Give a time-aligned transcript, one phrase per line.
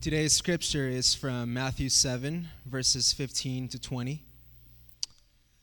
[0.00, 4.22] Today's scripture is from Matthew 7, verses 15 to 20.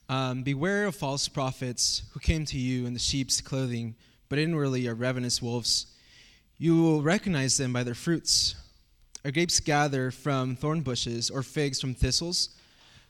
[0.09, 3.95] Um, Beware of false prophets who came to you in the sheep's clothing,
[4.27, 5.85] but inwardly are ravenous wolves.
[6.57, 8.55] You will recognize them by their fruits.
[9.23, 12.49] Are grapes gathered from thorn bushes or figs from thistles?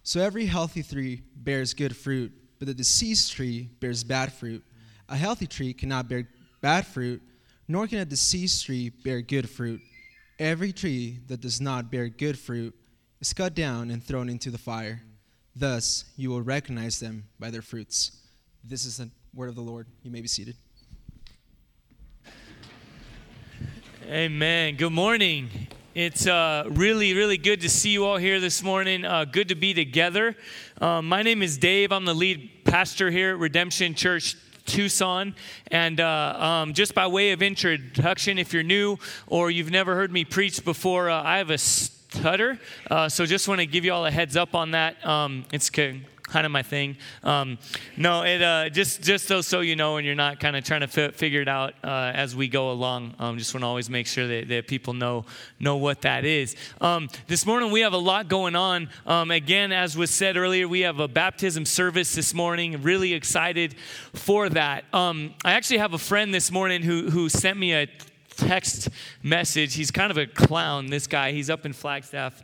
[0.03, 4.63] So every healthy tree bears good fruit, but the diseased tree bears bad fruit.
[5.09, 6.27] A healthy tree cannot bear
[6.61, 7.23] bad fruit,
[7.67, 9.81] nor can a diseased tree bear good fruit.
[10.39, 12.75] Every tree that does not bear good fruit
[13.21, 15.03] is cut down and thrown into the fire.
[15.55, 18.11] Thus, you will recognize them by their fruits.
[18.63, 19.85] This is the word of the Lord.
[20.01, 20.55] You may be seated.
[24.07, 24.75] Amen.
[24.75, 25.49] Good morning.
[25.93, 29.05] It's uh, really, really good to see you all here this morning.
[29.05, 30.35] Uh, good to be together.
[30.81, 31.91] Um, my name is Dave.
[31.91, 35.35] I'm the lead pastor here at Redemption Church Tucson.
[35.67, 40.11] And uh, um, just by way of introduction, if you're new or you've never heard
[40.11, 42.59] me preach before, uh, I have a stutter.
[42.89, 45.05] Uh, so just want to give you all a heads up on that.
[45.05, 45.69] Um, it's
[46.33, 46.97] kind of my thing.
[47.23, 47.59] Um,
[47.95, 50.81] no, it uh, just just so so you know, and you're not kind of trying
[50.81, 53.13] to f- figure it out uh, as we go along.
[53.19, 55.25] Um, just want to always make sure that, that people know
[55.59, 56.55] know what that is.
[56.81, 58.89] Um, this morning we have a lot going on.
[59.05, 62.81] Um, again, as was said earlier, we have a baptism service this morning.
[62.81, 63.75] Really excited
[64.13, 64.85] for that.
[64.91, 67.87] Um, I actually have a friend this morning who who sent me a
[68.37, 68.89] text
[69.21, 69.75] message.
[69.75, 70.87] He's kind of a clown.
[70.87, 71.31] This guy.
[71.31, 72.41] He's up in Flagstaff.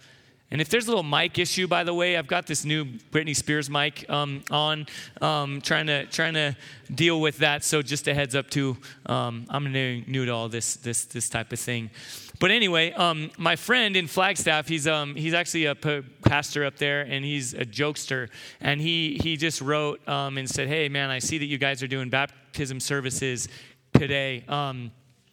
[0.52, 3.36] And if there's a little mic issue, by the way, I've got this new Britney
[3.36, 4.88] Spears mic um, on,
[5.22, 6.56] um, trying to trying to
[6.94, 7.64] deal with that.
[7.64, 11.30] So just a heads up too, um, I'm new, new to all this this this
[11.30, 11.92] type of thing.
[12.40, 17.02] But anyway, um, my friend in Flagstaff, he's um, he's actually a pastor up there,
[17.02, 18.30] and he's a jokester.
[18.62, 21.84] And he he just wrote um, and said, "Hey man, I see that you guys
[21.84, 23.50] are doing baptism services
[23.94, 24.46] today."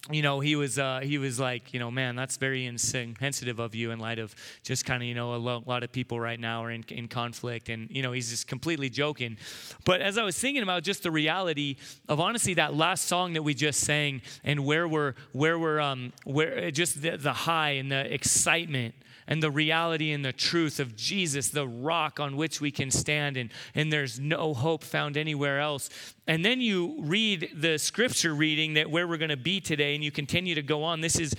[0.09, 3.75] You know he was uh, he was like you know man that's very insensitive of
[3.75, 4.33] you in light of
[4.63, 7.07] just kind of you know a lo- lot of people right now are in, in
[7.07, 9.37] conflict and you know he's just completely joking.
[9.85, 11.77] But as i was thinking about just the reality
[12.07, 16.13] of honestly that last song that we just sang and where we're where we're um
[16.23, 18.95] where just the, the high and the excitement
[19.27, 23.37] and the reality and the truth of Jesus, the rock on which we can stand,
[23.37, 25.89] and, and there's no hope found anywhere else.
[26.27, 30.03] And then you read the scripture reading that where we're going to be today, and
[30.03, 31.01] you continue to go on.
[31.01, 31.35] This is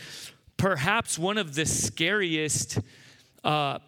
[0.56, 2.78] perhaps one of the scariest
[3.44, 3.78] uh,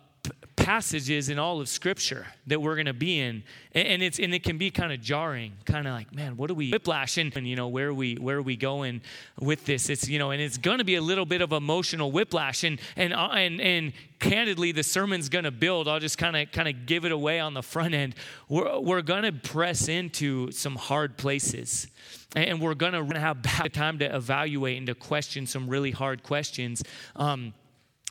[0.65, 4.43] passages in all of scripture that we're going to be in and it's and it
[4.43, 7.57] can be kind of jarring kind of like man what do we whiplash and, you
[7.57, 9.01] know where are we where are we going
[9.41, 9.89] with this?
[9.89, 12.81] It's you know and it's going to be a little bit of emotional whiplash and
[12.97, 15.89] and uh, and and candidly the sermon's going to build.
[15.89, 18.15] I'll just kind of kind of give it away on the front end.
[18.49, 21.89] We're, we're going to press into some hard places
[22.37, 23.43] and we're going to have
[23.73, 26.83] time to evaluate and to question some really hard questions.
[27.17, 27.55] Um,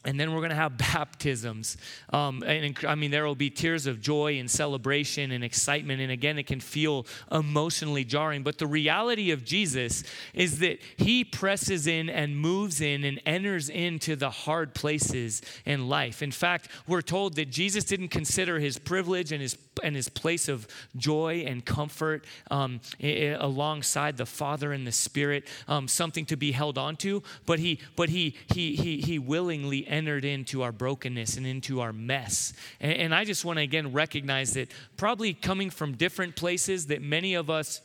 [0.05, 1.77] and then we're going to have baptisms.
[2.11, 6.01] Um, and I mean, there will be tears of joy and celebration and excitement.
[6.01, 8.43] And again, it can feel emotionally jarring.
[8.43, 13.69] But the reality of Jesus is that he presses in and moves in and enters
[13.69, 16.21] into the hard places in life.
[16.21, 20.47] In fact, we're told that Jesus didn't consider his privilege and his and his place
[20.47, 20.67] of
[20.97, 26.77] joy and comfort um, alongside the Father and the Spirit um, something to be held
[26.77, 31.81] onto, but he but he he he he willingly entered into our brokenness and into
[31.81, 32.53] our mess.
[32.79, 37.01] And, and I just want to again recognize that probably coming from different places, that
[37.01, 37.81] many of us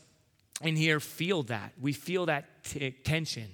[0.62, 1.72] in here feel that.
[1.80, 3.48] We feel that t- tension.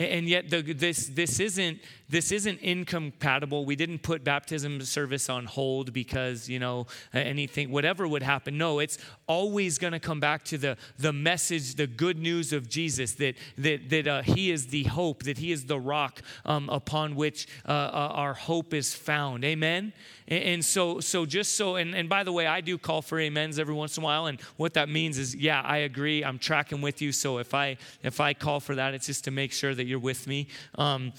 [0.00, 1.80] And yet, the, this, this isn't
[2.10, 3.64] this isn't incompatible.
[3.64, 8.58] We didn't put baptism service on hold because, you know, anything, whatever would happen.
[8.58, 12.68] No, it's always going to come back to the, the message, the good news of
[12.68, 16.68] Jesus that, that, that uh, He is the hope, that He is the rock um,
[16.68, 19.44] upon which uh, uh, our hope is found.
[19.44, 19.92] Amen?
[20.26, 23.20] And, and, so, so just so, and, and by the way, I do call for
[23.20, 24.26] amens every once in a while.
[24.26, 26.24] And what that means is, yeah, I agree.
[26.24, 27.12] I'm tracking with you.
[27.12, 29.98] So if I, if I call for that, it's just to make sure that you're
[29.98, 30.48] with me.
[30.76, 31.12] Um,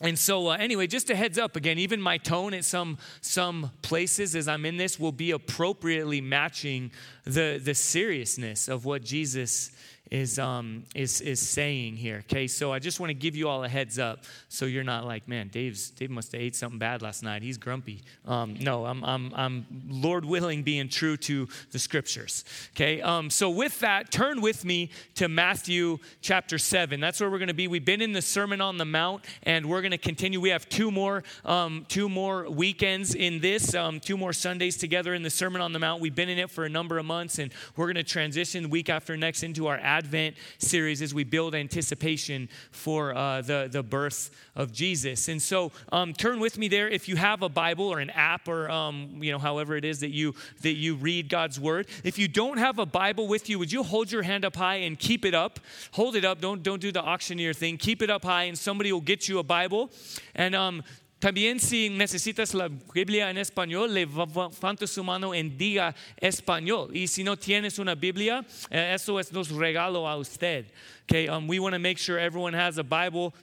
[0.00, 3.70] and so uh, anyway just a heads up again even my tone at some some
[3.82, 6.90] places as i'm in this will be appropriately matching
[7.24, 9.72] the the seriousness of what jesus
[10.10, 12.24] is um is is saying here.
[12.30, 15.04] Okay, so I just want to give you all a heads up, so you're not
[15.04, 17.42] like, man, Dave's Dave must have ate something bad last night.
[17.42, 18.02] He's grumpy.
[18.26, 22.44] Um, no, I'm I'm I'm Lord willing being true to the scriptures.
[22.74, 26.98] Okay, um, so with that, turn with me to Matthew chapter seven.
[26.98, 27.68] That's where we're going to be.
[27.68, 30.40] We've been in the Sermon on the Mount, and we're going to continue.
[30.40, 35.14] We have two more um, two more weekends in this, um, two more Sundays together
[35.14, 36.02] in the Sermon on the Mount.
[36.02, 38.88] We've been in it for a number of months, and we're going to transition week
[38.88, 44.30] after next into our Advent series as we build anticipation for uh, the, the birth
[44.56, 45.28] of Jesus.
[45.28, 48.48] And so um, turn with me there if you have a Bible or an app
[48.48, 51.86] or, um, you know, however it is that you, that you read God's word.
[52.02, 54.76] If you don't have a Bible with you, would you hold your hand up high
[54.76, 55.60] and keep it up?
[55.92, 56.40] Hold it up.
[56.40, 57.76] Don't, don't do the auctioneer thing.
[57.76, 59.90] Keep it up high and somebody will get you a Bible.
[60.34, 60.82] And um,
[61.20, 66.90] También si necesitas la Biblia en español, levanta su mano en diga español.
[66.94, 70.64] Y si no tienes una Biblia, eh, eso es nos regalo a usted.
[71.02, 73.34] Okay, um, we want to make sure everyone has a Bible.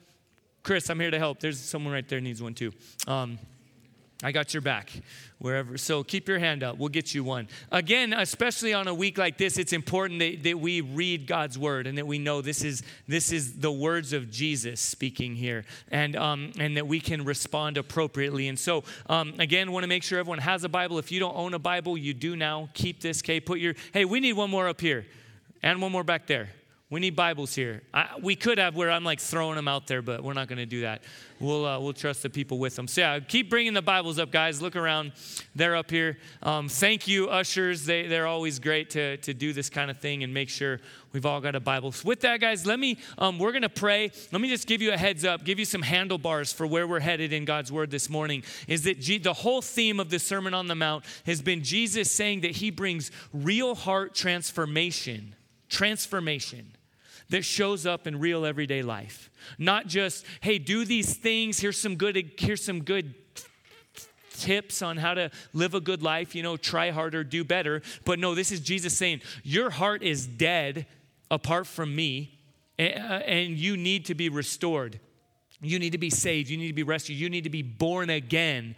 [0.63, 1.39] Chris, I'm here to help.
[1.39, 2.73] There's someone right there needs one too.
[3.05, 3.37] Um,
[4.23, 4.91] I got your back
[5.37, 5.77] wherever.
[5.77, 6.77] So keep your hand up.
[6.77, 7.47] We'll get you one.
[7.71, 11.85] Again, especially on a week like this, it's important that, that we read God's word
[11.85, 16.15] and that we know this is this is the words of Jesus speaking here, and
[16.15, 18.47] um, and that we can respond appropriately.
[18.47, 20.97] And so, um, again, want to make sure everyone has a Bible.
[20.97, 22.69] If you don't own a Bible, you do now.
[22.73, 23.21] Keep this.
[23.21, 23.75] Okay, put your.
[23.93, 25.05] Hey, we need one more up here,
[25.61, 26.49] and one more back there.
[26.89, 27.81] We need Bibles here.
[27.93, 30.59] I, we could have where I'm like throwing them out there, but we're not going
[30.59, 31.03] to do that.
[31.37, 32.87] We'll, uh, we'll trust the people with them.
[32.87, 34.61] So, yeah, keep bringing the Bibles up, guys.
[34.61, 35.11] Look around.
[35.53, 36.17] They're up here.
[36.41, 37.83] Um, thank you, ushers.
[37.83, 40.79] They, they're always great to, to do this kind of thing and make sure
[41.11, 41.91] we've all got a Bible.
[41.91, 44.09] So with that, guys, let me, um, we're going to pray.
[44.31, 47.01] Let me just give you a heads up, give you some handlebars for where we're
[47.01, 48.43] headed in God's Word this morning.
[48.65, 52.09] Is that G- the whole theme of the Sermon on the Mount has been Jesus
[52.09, 55.35] saying that He brings real heart transformation.
[55.67, 56.76] Transformation
[57.29, 59.29] that shows up in real everyday life.
[59.57, 63.13] Not just, hey, do these things, here's some good, here's some good
[64.33, 67.81] tips on how to live a good life, you know, try harder, do better.
[68.05, 70.85] But no, this is Jesus saying, your heart is dead
[71.29, 72.39] apart from me,
[72.77, 74.99] and you need to be restored.
[75.59, 76.49] You need to be saved.
[76.49, 77.17] You need to be rescued.
[77.17, 78.75] You need to be born again.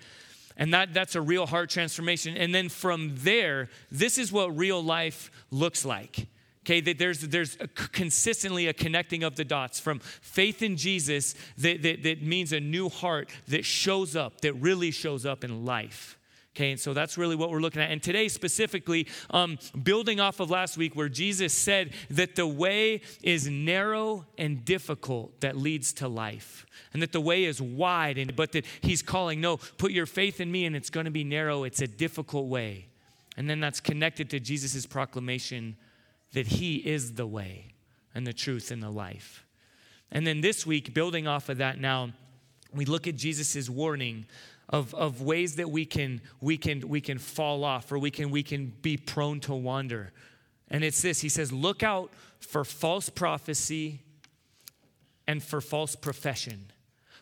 [0.56, 2.38] And that, that's a real heart transformation.
[2.38, 6.28] And then from there, this is what real life looks like.
[6.66, 7.58] Okay, that there's, there's
[7.94, 12.60] consistently a connecting of the dots from faith in Jesus that, that, that means a
[12.60, 16.20] new heart that shows up, that really shows up in life.
[16.56, 17.90] Okay, and so that's really what we're looking at.
[17.90, 23.02] And today, specifically, um, building off of last week, where Jesus said that the way
[23.24, 28.36] is narrow and difficult that leads to life, and that the way is wide, and,
[28.36, 31.24] but that He's calling, no, put your faith in me, and it's going to be
[31.24, 31.64] narrow.
[31.64, 32.88] It's a difficult way.
[33.38, 35.78] And then that's connected to Jesus' proclamation
[36.34, 37.74] that He is the way
[38.14, 39.46] and the truth and the life.
[40.12, 42.12] And then this week, building off of that now,
[42.74, 44.26] we look at Jesus' warning
[44.70, 48.30] of, of ways that we can, we, can, we can fall off or we can,
[48.30, 50.12] we can be prone to wander.
[50.70, 54.02] And it's this He says, Look out for false prophecy
[55.28, 56.72] and for false profession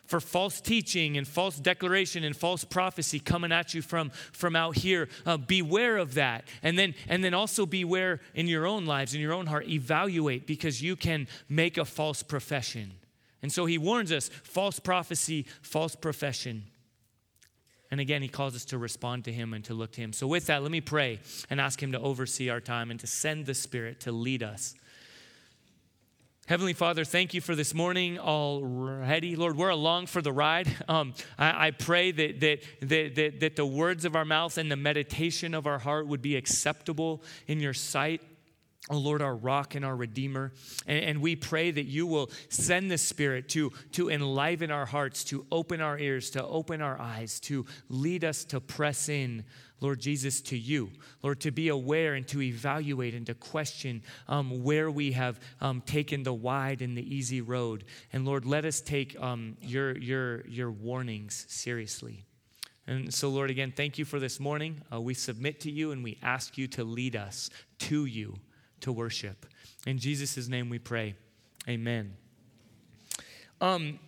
[0.08, 4.76] for false teaching and false declaration and false prophecy coming at you from, from out
[4.76, 5.08] here.
[5.24, 6.44] Uh, beware of that.
[6.62, 9.68] And then, and then also beware in your own lives, in your own heart.
[9.68, 12.94] Evaluate because you can make a false profession.
[13.42, 16.64] And so he warns us false prophecy, false profession.
[17.90, 20.12] And again, he calls us to respond to him and to look to him.
[20.12, 23.06] So, with that, let me pray and ask him to oversee our time and to
[23.06, 24.74] send the Spirit to lead us.
[26.48, 29.36] Heavenly Father, thank you for this morning already.
[29.36, 30.66] Lord, we're along for the ride.
[30.88, 34.76] Um, I, I, pray that, that, that, that, the words of our mouth and the
[34.76, 38.22] meditation of our heart would be acceptable in your sight.
[38.88, 40.52] Oh Lord, our rock and our redeemer.
[40.86, 45.24] And, and, we pray that you will send the Spirit to, to enliven our hearts,
[45.24, 49.44] to open our ears, to open our eyes, to lead us to press in
[49.80, 50.90] Lord Jesus, to you.
[51.22, 55.80] Lord, to be aware and to evaluate and to question um, where we have um,
[55.82, 57.84] taken the wide and the easy road.
[58.12, 62.24] And Lord, let us take um, your, your, your warnings seriously.
[62.86, 64.80] And so, Lord, again, thank you for this morning.
[64.92, 68.38] Uh, we submit to you and we ask you to lead us to you
[68.80, 69.46] to worship.
[69.86, 71.14] In Jesus' name we pray.
[71.68, 72.16] Amen.
[73.60, 73.98] Um,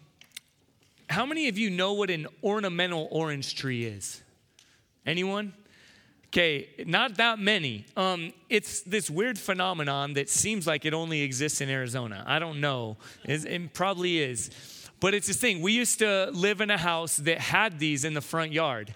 [1.08, 4.22] how many of you know what an ornamental orange tree is?
[5.04, 5.52] Anyone?
[6.32, 7.86] Okay, not that many.
[7.96, 12.22] Um, it's this weird phenomenon that seems like it only exists in Arizona.
[12.24, 12.98] I don't know.
[13.24, 14.50] It, it probably is.
[15.00, 15.60] But it's this thing.
[15.60, 18.94] We used to live in a house that had these in the front yard.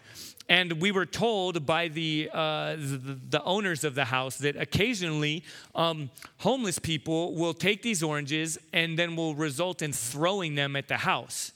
[0.48, 5.42] And we were told by the, uh, the, the, owners of the house that occasionally
[5.74, 10.86] um, homeless people will take these oranges and then will result in throwing them at
[10.86, 11.50] the house.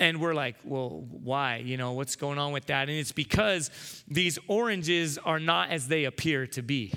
[0.00, 1.58] And we're like, well, why?
[1.58, 2.88] You know, what's going on with that?
[2.88, 3.70] And it's because
[4.08, 6.92] these oranges are not as they appear to be.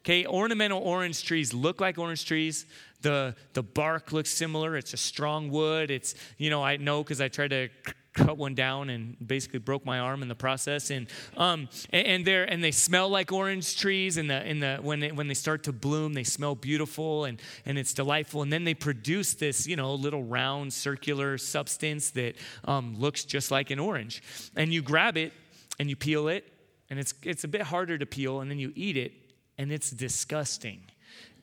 [0.00, 2.66] Okay, ornamental orange trees look like orange trees.
[3.02, 4.76] The, the bark looks similar.
[4.76, 5.90] It's a strong wood.
[5.90, 7.68] It's, you know, I know because I tried to
[8.12, 10.90] cut one down and basically broke my arm in the process.
[10.90, 14.16] And um, and, they and they smell like orange trees.
[14.16, 17.40] And the in the when they, when they start to bloom, they smell beautiful and
[17.66, 18.42] and it's delightful.
[18.42, 23.50] And then they produce this you know little round circular substance that um, looks just
[23.50, 24.22] like an orange.
[24.56, 25.32] And you grab it
[25.78, 26.44] and you peel it,
[26.90, 28.40] and it's it's a bit harder to peel.
[28.40, 29.12] And then you eat it,
[29.58, 30.80] and it's disgusting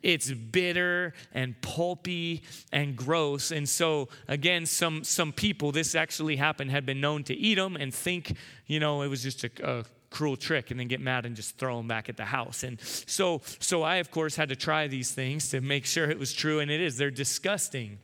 [0.02, 3.52] it's bitter and pulpy and gross.
[3.52, 7.76] And so again some some people this actually happened had been known to eat them
[7.76, 11.26] and think you know it was just a, a cruel trick and then get mad
[11.26, 12.64] and just throw them back at the house.
[12.64, 16.20] And so so i of course had to try these things to make sure it
[16.20, 16.98] was true and it is.
[16.98, 18.00] They're disgusting.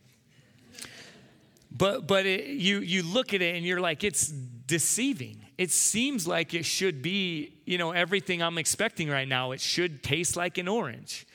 [1.72, 5.46] But but it, you you look at it and you're like it's deceiving.
[5.58, 10.04] It seems like it should be you know everything i'm expecting right now it should
[10.04, 11.26] taste like an orange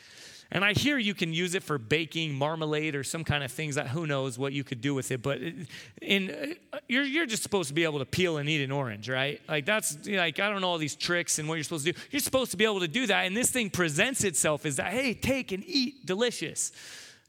[0.53, 3.77] and I hear you can use it for baking marmalade or some kind of things
[3.77, 5.23] that who knows what you could do with it.
[5.23, 5.41] But
[6.03, 9.09] in uh, you're you're just supposed to be able to peel and eat an orange,
[9.09, 9.41] right?
[9.49, 12.01] Like that's like I don't know all these tricks and what you're supposed to do.
[12.11, 13.27] You're supposed to be able to do that.
[13.27, 16.73] And this thing presents itself as that hey, take and eat, delicious,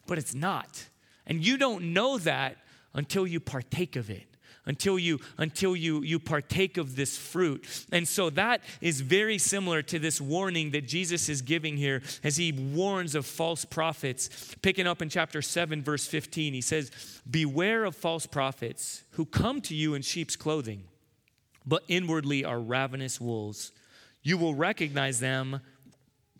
[0.08, 0.88] but it's not.
[1.28, 2.58] And you don't know that
[2.94, 4.31] until you partake of it
[4.66, 7.86] until you until you you partake of this fruit.
[7.92, 12.38] And so that is very similar to this warning that jesus is giving here as
[12.38, 14.56] he warns of false prophets.
[14.62, 16.92] Picking up in chapter 7 verse 15 he says
[17.30, 20.84] beware of false prophets who come to you in sheep's clothing
[21.66, 23.72] but inwardly are ravenous wolves.
[24.24, 25.62] You will recognize them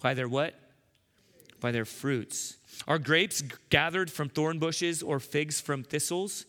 [0.02, 0.56] by their what?
[1.60, 2.58] By their fruits.
[2.88, 6.46] Are grapes gathered from thorn bushes or figs from thistles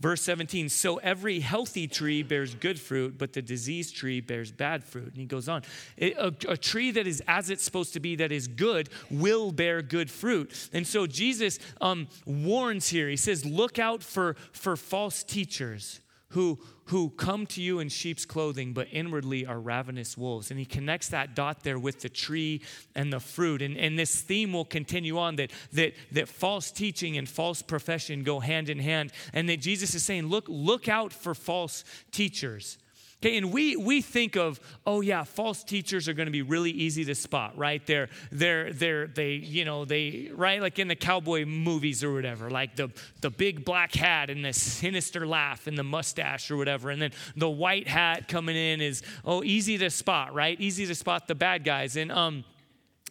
[0.00, 4.84] Verse 17, so every healthy tree bears good fruit, but the diseased tree bears bad
[4.84, 5.08] fruit.
[5.08, 5.62] And he goes on,
[6.00, 9.82] a, a, tree that is as it's supposed to be, that is good, will bear
[9.82, 10.68] good fruit.
[10.72, 13.08] And so Jesus um, warns here.
[13.08, 18.24] He says, look out for, for false teachers who, who come to you in sheep's
[18.24, 20.50] clothing, but inwardly are ravenous wolves.
[20.50, 22.62] And he connects that dot there with the tree
[22.94, 23.60] and the fruit.
[23.60, 28.22] And, and this theme will continue on that, that, that false teaching and false profession
[28.22, 29.12] go hand in hand.
[29.34, 32.78] And that Jesus is saying, look, look out for false teachers.
[33.20, 36.70] Okay, and we we think of, oh yeah, false teachers are going to be really
[36.70, 37.84] easy to spot, right?
[37.84, 42.48] They're they're they're they you know they right like in the cowboy movies or whatever,
[42.48, 46.90] like the the big black hat and the sinister laugh and the mustache or whatever,
[46.90, 50.60] and then the white hat coming in is oh easy to spot, right?
[50.60, 52.44] Easy to spot the bad guys, and um,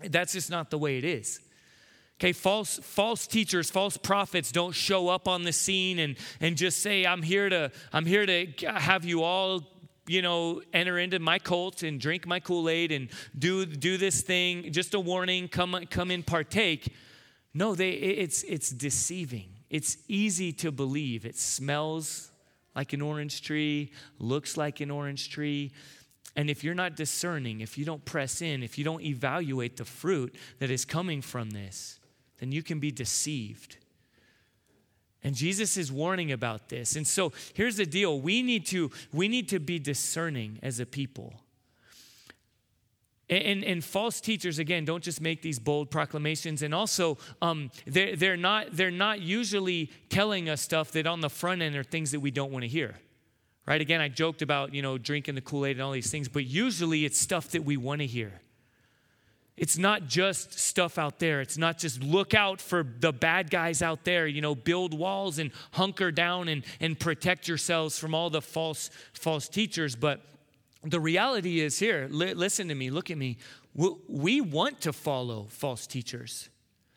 [0.10, 1.42] that's just not the way it is.
[2.20, 6.80] Okay, false, false teachers, false prophets don't show up on the scene and, and just
[6.80, 9.62] say, I'm here to, I'm here to have you all
[10.08, 14.22] you know, enter into my cult and drink my Kool Aid and do, do this
[14.22, 16.94] thing, just a warning, come, come in, partake.
[17.54, 19.50] No, they, it's, it's deceiving.
[19.70, 21.26] It's easy to believe.
[21.26, 22.32] It smells
[22.76, 25.72] like an orange tree, looks like an orange tree.
[26.36, 29.86] And if you're not discerning, if you don't press in, if you don't evaluate the
[29.86, 32.00] fruit that is coming from this,
[32.40, 33.78] then you can be deceived.
[35.28, 36.96] And Jesus is warning about this.
[36.96, 40.86] And so here's the deal we need to, we need to be discerning as a
[40.86, 41.34] people.
[43.30, 46.62] And, and, false teachers, again, don't just make these bold proclamations.
[46.62, 51.30] And also, um, they're, they're, not, they're not usually telling us stuff that on the
[51.30, 52.96] front end are things that we don't want to hear.
[53.66, 53.82] Right?
[53.82, 56.46] Again, I joked about, you know, drinking the Kool Aid and all these things, but
[56.46, 58.32] usually it's stuff that we want to hear.
[59.58, 61.42] It's not just stuff out there.
[61.42, 65.40] It's not just look out for the bad guys out there, you know, build walls
[65.40, 69.96] and hunker down and, and protect yourselves from all the false, false teachers.
[69.96, 70.22] But
[70.84, 73.38] the reality is here, li- listen to me, look at me.
[73.74, 76.50] We, we want to follow false teachers.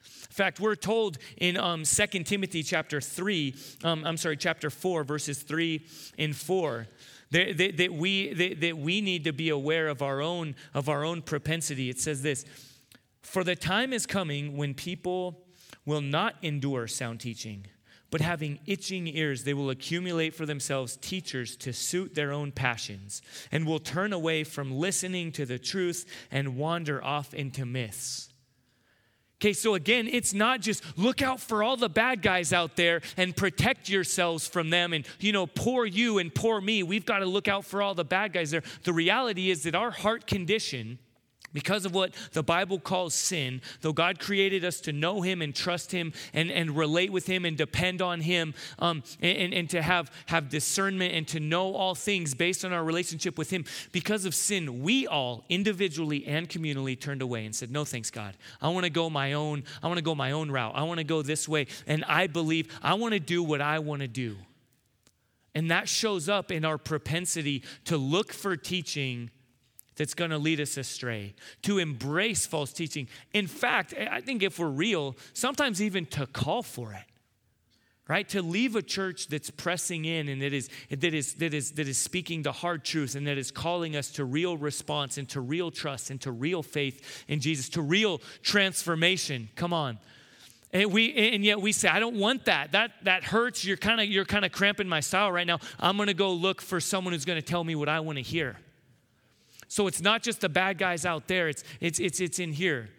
[0.05, 5.03] In fact, we're told in um, 2 Timothy chapter 3, um, I'm sorry, chapter 4,
[5.03, 5.85] verses 3
[6.19, 6.87] and 4
[7.31, 10.89] that, that, that we, that, that we need to be aware of our, own, of
[10.89, 11.89] our own propensity.
[11.89, 12.45] It says this
[13.23, 15.45] For the time is coming when people
[15.87, 17.67] will not endure sound teaching,
[18.11, 23.23] but having itching ears, they will accumulate for themselves teachers to suit their own passions,
[23.53, 28.30] and will turn away from listening to the truth and wander off into myths.
[29.41, 33.01] Okay, so again, it's not just look out for all the bad guys out there
[33.17, 36.83] and protect yourselves from them and, you know, poor you and poor me.
[36.83, 38.63] We've got to look out for all the bad guys there.
[38.83, 40.99] The reality is that our heart condition
[41.53, 45.55] because of what the Bible calls sin, though God created us to know Him and
[45.55, 49.83] trust Him and, and relate with Him and depend on Him um, and, and to
[49.83, 54.25] have, have discernment and to know all things based on our relationship with Him, because
[54.25, 58.37] of sin, we all individually and communally turned away and said, No, thanks, God.
[58.61, 60.73] I want to go my own, I want to go my own route.
[60.75, 61.67] I want to go this way.
[61.87, 64.37] And I believe I want to do what I want to do.
[65.55, 69.31] And that shows up in our propensity to look for teaching
[70.01, 73.07] that's going to lead us astray, to embrace false teaching.
[73.35, 77.05] In fact, I think if we're real, sometimes even to call for it.
[78.09, 78.27] Right?
[78.31, 81.87] To leave a church that's pressing in and that is, that, is, that, is, that
[81.87, 85.43] is speaking the hard truth and that is calling us to real response and to
[85.43, 89.51] real trust and to real faith in Jesus, to real transformation.
[89.55, 89.99] Come on.
[90.73, 92.73] And we and yet we say, I don't want that.
[92.73, 93.65] That that hurts.
[93.65, 95.59] You're kind of you're kind of cramping my style right now.
[95.79, 98.57] I'm gonna go look for someone who's gonna tell me what I want to hear.
[99.71, 102.91] So it's not just the bad guys out there, it's it's it's it's in here.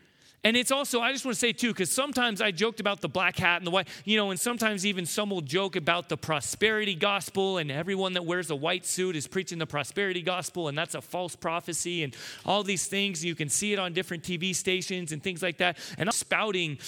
[0.44, 3.10] And it's also, I just want to say too, because sometimes I joked about the
[3.10, 6.16] black hat and the white, you know, and sometimes even some will joke about the
[6.16, 10.78] prosperity gospel, and everyone that wears a white suit is preaching the prosperity gospel, and
[10.78, 13.24] that's a false prophecy, and all these things.
[13.24, 15.78] You can see it on different TV stations and things like that.
[15.98, 16.80] And I'm spouting,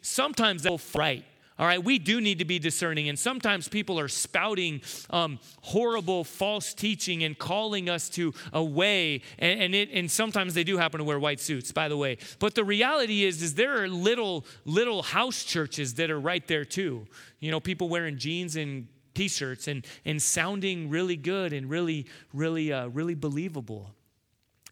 [0.00, 1.24] sometimes they'll right.
[1.58, 6.22] All right, we do need to be discerning, and sometimes people are spouting um, horrible
[6.22, 10.76] false teaching and calling us to a way, and, and, it, and sometimes they do
[10.76, 12.18] happen to wear white suits, by the way.
[12.38, 16.64] But the reality is, is there are little little house churches that are right there
[16.64, 17.06] too.
[17.40, 22.72] You know, people wearing jeans and t-shirts and and sounding really good and really really
[22.72, 23.94] uh, really believable.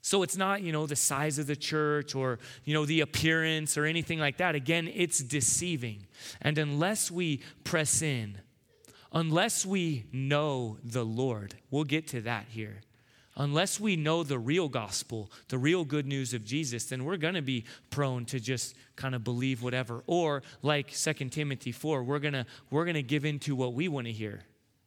[0.06, 3.76] So it's not, you know, the size of the church or, you know, the appearance
[3.76, 4.54] or anything like that.
[4.54, 6.06] Again, it's deceiving.
[6.40, 8.38] And unless we press in,
[9.12, 12.82] unless we know the Lord, we'll get to that here.
[13.36, 17.34] Unless we know the real gospel, the real good news of Jesus, then we're going
[17.34, 20.04] to be prone to just kind of believe whatever.
[20.06, 23.88] Or like 2 Timothy 4, we're going to we're going to give into what we
[23.88, 24.44] want to hear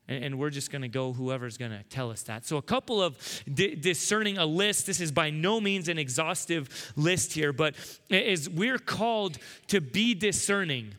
[0.09, 2.45] and, and we're just going to go whoever's going to tell us that.
[2.45, 3.15] So, a couple of
[3.51, 4.87] di- discerning a list.
[4.87, 7.75] This is by no means an exhaustive list here, but
[8.09, 9.37] is we're called
[9.67, 10.95] to be discerning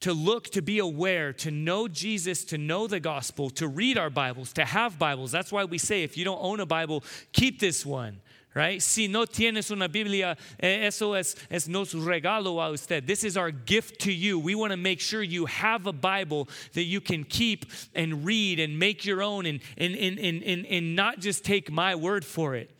[0.00, 4.10] to look, to be aware, to know Jesus, to know the gospel, to read our
[4.10, 5.32] Bibles, to have Bibles.
[5.32, 8.20] That's why we say if you don't own a Bible, keep this one
[8.54, 8.80] right?
[8.80, 13.06] Si no tienes una Biblia, eh, eso es, es nos regalo a usted.
[13.06, 14.38] This is our gift to you.
[14.38, 18.60] We want to make sure you have a Bible that you can keep and read
[18.60, 22.24] and make your own and, and, and, and, and, and not just take my word
[22.24, 22.73] for it.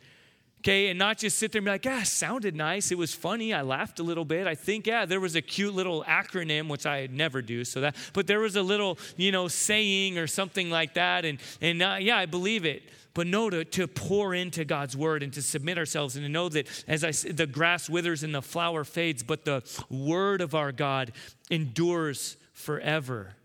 [0.65, 2.91] Okay, and not just sit there and be like, yeah, sounded nice.
[2.91, 3.53] It was funny.
[3.53, 4.47] I laughed a little bit.
[4.47, 7.63] I think, yeah, there was a cute little acronym, which I never do.
[7.63, 11.23] So that, but there was a little, you know, saying or something like that.
[11.23, 12.81] And, and uh, yeah, I believe it
[13.13, 16.49] but no, to, to pour into God's word and to submit ourselves and to know
[16.49, 20.73] that as I the grass withers and the flower fades, but the word of our
[20.73, 21.13] God
[21.49, 23.37] endures forever.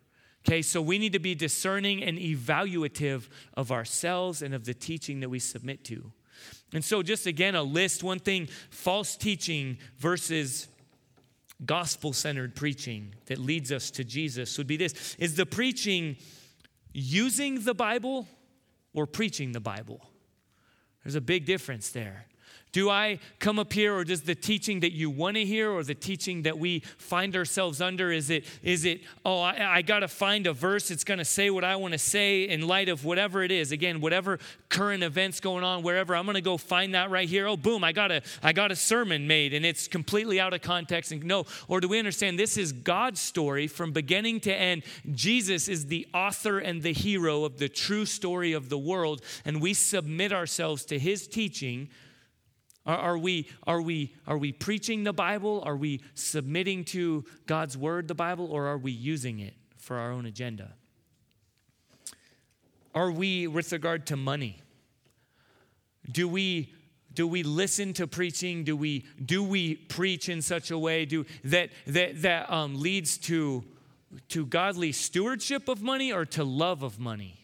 [0.45, 5.21] Okay, so we need to be discerning and evaluative of ourselves and of the teaching
[5.21, 6.11] that we submit to.
[6.73, 10.69] And so, just again, a list one thing false teaching versus
[11.67, 16.17] gospel centered preaching that leads us to Jesus would be this is the preaching
[16.93, 18.27] using the Bible
[18.95, 20.01] or preaching the Bible.
[21.05, 22.27] There's a big difference there.
[22.73, 25.83] Do I come up here, or does the teaching that you want to hear, or
[25.83, 30.01] the teaching that we find ourselves under, is it, is it oh, I, I got
[30.01, 32.89] to find a verse that's going to say what I want to say in light
[32.89, 33.73] of whatever it is?
[33.73, 37.49] Again, whatever current events going on, wherever, I'm going to go find that right here.
[37.49, 40.63] Oh, boom, I got, a, I got a sermon made, and it's completely out of
[40.63, 41.11] context.
[41.11, 44.85] And no, or do we understand this is God's story from beginning to end?
[45.13, 49.61] Jesus is the author and the hero of the true story of the world, and
[49.61, 51.89] we submit ourselves to his teaching
[52.87, 55.63] are, are, we, are, we, are we preaching the Bible?
[55.65, 60.11] Are we submitting to God's word, the Bible, or are we using it for our
[60.13, 60.73] own agenda?
[62.95, 64.63] Are we, with regard to money,
[66.11, 66.73] do we
[67.13, 71.27] do we listen to preaching do we do we preach in such a way do
[71.45, 73.65] that that that um, leads to
[74.29, 77.40] to godly stewardship of money or to love of money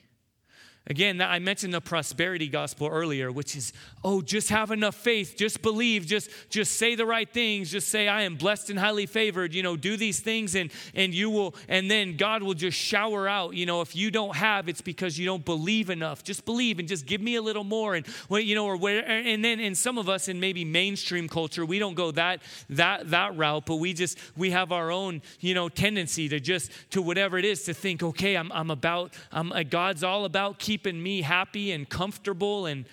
[0.89, 3.73] Again, I mentioned the prosperity gospel earlier, which is,
[4.05, 8.07] oh, just have enough faith, just believe, just, just say the right things, just say,
[8.07, 11.57] I am blessed and highly favored, you know, do these things and, and you will,
[11.69, 15.19] and then God will just shower out, you know, if you don't have, it's because
[15.19, 16.23] you don't believe enough.
[16.23, 17.97] Just believe and just give me a little more.
[17.97, 21.67] And, you know, or where, and then in some of us in maybe mainstream culture,
[21.67, 25.53] we don't go that, that, that route, but we just, we have our own, you
[25.53, 29.51] know, tendency to just, to whatever it is, to think, okay, I'm, I'm about, I'm,
[29.51, 32.85] uh, God's all about keeping keeping me happy and comfortable and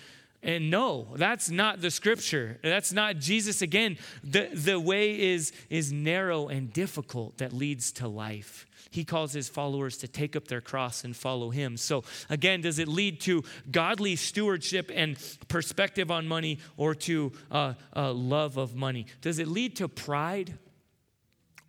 [0.42, 2.58] and no, that's not the scripture.
[2.62, 3.62] That's not Jesus.
[3.62, 8.66] Again, the, the way is, is narrow and difficult that leads to life.
[8.90, 11.78] He calls his followers to take up their cross and follow him.
[11.78, 15.16] So, again, does it lead to godly stewardship and
[15.48, 19.06] perspective on money or to uh, uh, love of money?
[19.22, 20.58] Does it lead to pride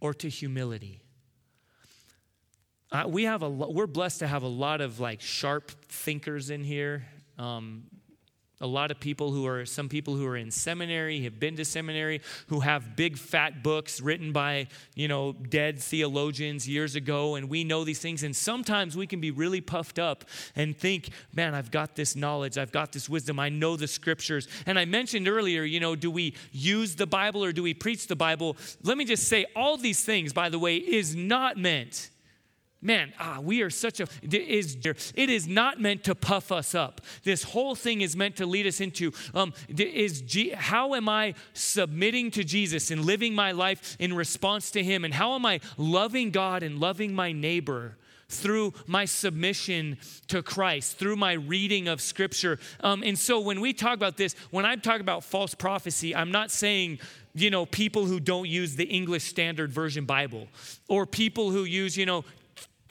[0.01, 1.04] or to humility?
[2.95, 6.49] Uh, we have a lo- we're blessed to have a lot of like sharp thinkers
[6.49, 7.05] in here.
[7.37, 7.83] Um,
[8.61, 11.65] a lot of people who are some people who are in seminary have been to
[11.65, 17.49] seminary who have big fat books written by you know dead theologians years ago and
[17.49, 20.23] we know these things and sometimes we can be really puffed up
[20.55, 24.47] and think man i've got this knowledge i've got this wisdom i know the scriptures
[24.65, 28.07] and i mentioned earlier you know do we use the bible or do we preach
[28.07, 32.09] the bible let me just say all these things by the way is not meant
[32.81, 34.77] Man, ah, we are such a it is
[35.15, 37.01] it is not meant to puff us up.
[37.23, 42.31] This whole thing is meant to lead us into um, is how am I submitting
[42.31, 46.31] to Jesus and living my life in response to Him, and how am I loving
[46.31, 47.97] God and loving my neighbor?
[48.27, 52.57] through my submission to Christ, through my reading of Scripture.
[52.81, 56.31] Um, and so when we talk about this, when I talk about false prophecy, I'm
[56.31, 56.97] not saying
[57.35, 60.47] you know, people who don't use the English Standard Version Bible
[60.87, 62.23] or people who use, you know,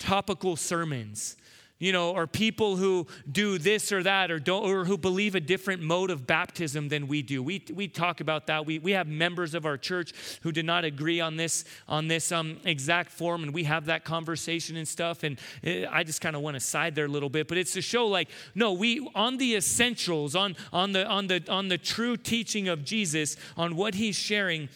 [0.05, 1.37] topical sermons
[1.85, 5.40] you know, or people who do this or that, or don't, or who believe a
[5.40, 7.43] different mode of baptism than we do.
[7.43, 8.64] We, we talk about that.
[8.64, 12.31] We, we have members of our church who did not agree on this on this
[12.31, 15.25] um, exact form, and we have that conversation and stuff.
[15.25, 17.73] And it, I just kind of want to side there a little bit, but it's
[17.73, 21.79] to show like, no, we on the essentials, on on the on the on the
[21.79, 24.69] true teaching of Jesus, on what He's sharing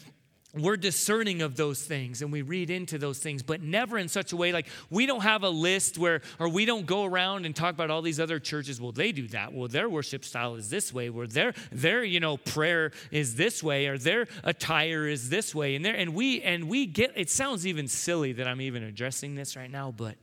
[0.55, 4.33] we're discerning of those things and we read into those things, but never in such
[4.33, 7.55] a way like we don't have a list where, or we don't go around and
[7.55, 8.81] talk about all these other churches.
[8.81, 9.53] Well, they do that.
[9.53, 13.63] Well, their worship style is this way, where their, their, you know, prayer is this
[13.63, 15.75] way, or their attire is this way.
[15.75, 19.35] And there, and we, and we get, it sounds even silly that I'm even addressing
[19.35, 20.17] this right now, but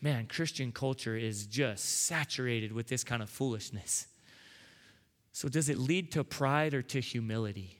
[0.00, 4.08] man, Christian culture is just saturated with this kind of foolishness.
[5.30, 7.78] So does it lead to pride or to humility?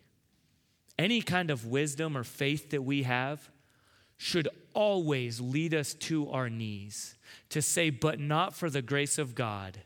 [1.02, 3.50] Any kind of wisdom or faith that we have
[4.16, 7.16] should always lead us to our knees
[7.48, 9.78] to say, But not for the grace of God,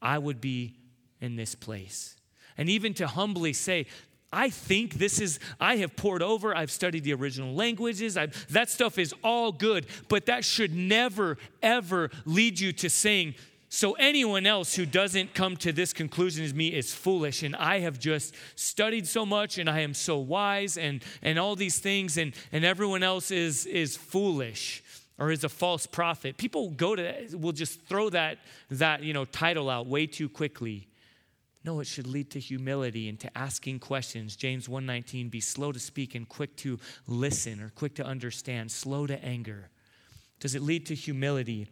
[0.00, 0.76] I would be
[1.20, 2.16] in this place.
[2.56, 3.86] And even to humbly say,
[4.32, 8.68] I think this is, I have poured over, I've studied the original languages, I've, that
[8.68, 13.34] stuff is all good, but that should never, ever lead you to saying,
[13.74, 17.80] so, anyone else who doesn't come to this conclusion as me is foolish, and I
[17.80, 22.16] have just studied so much, and I am so wise, and, and all these things,
[22.16, 24.84] and, and everyone else is, is foolish
[25.18, 26.36] or is a false prophet.
[26.36, 28.38] People go to, will just throw that,
[28.70, 30.86] that you know, title out way too quickly.
[31.64, 34.36] No, it should lead to humility and to asking questions.
[34.36, 39.08] James 1:19 be slow to speak and quick to listen or quick to understand, slow
[39.08, 39.68] to anger.
[40.38, 41.66] Does it lead to humility?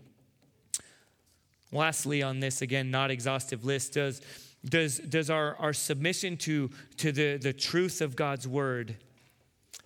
[1.73, 4.21] Lastly, on this, again, not exhaustive list, does,
[4.65, 8.97] does, does our, our submission to, to the, the truth of God's word,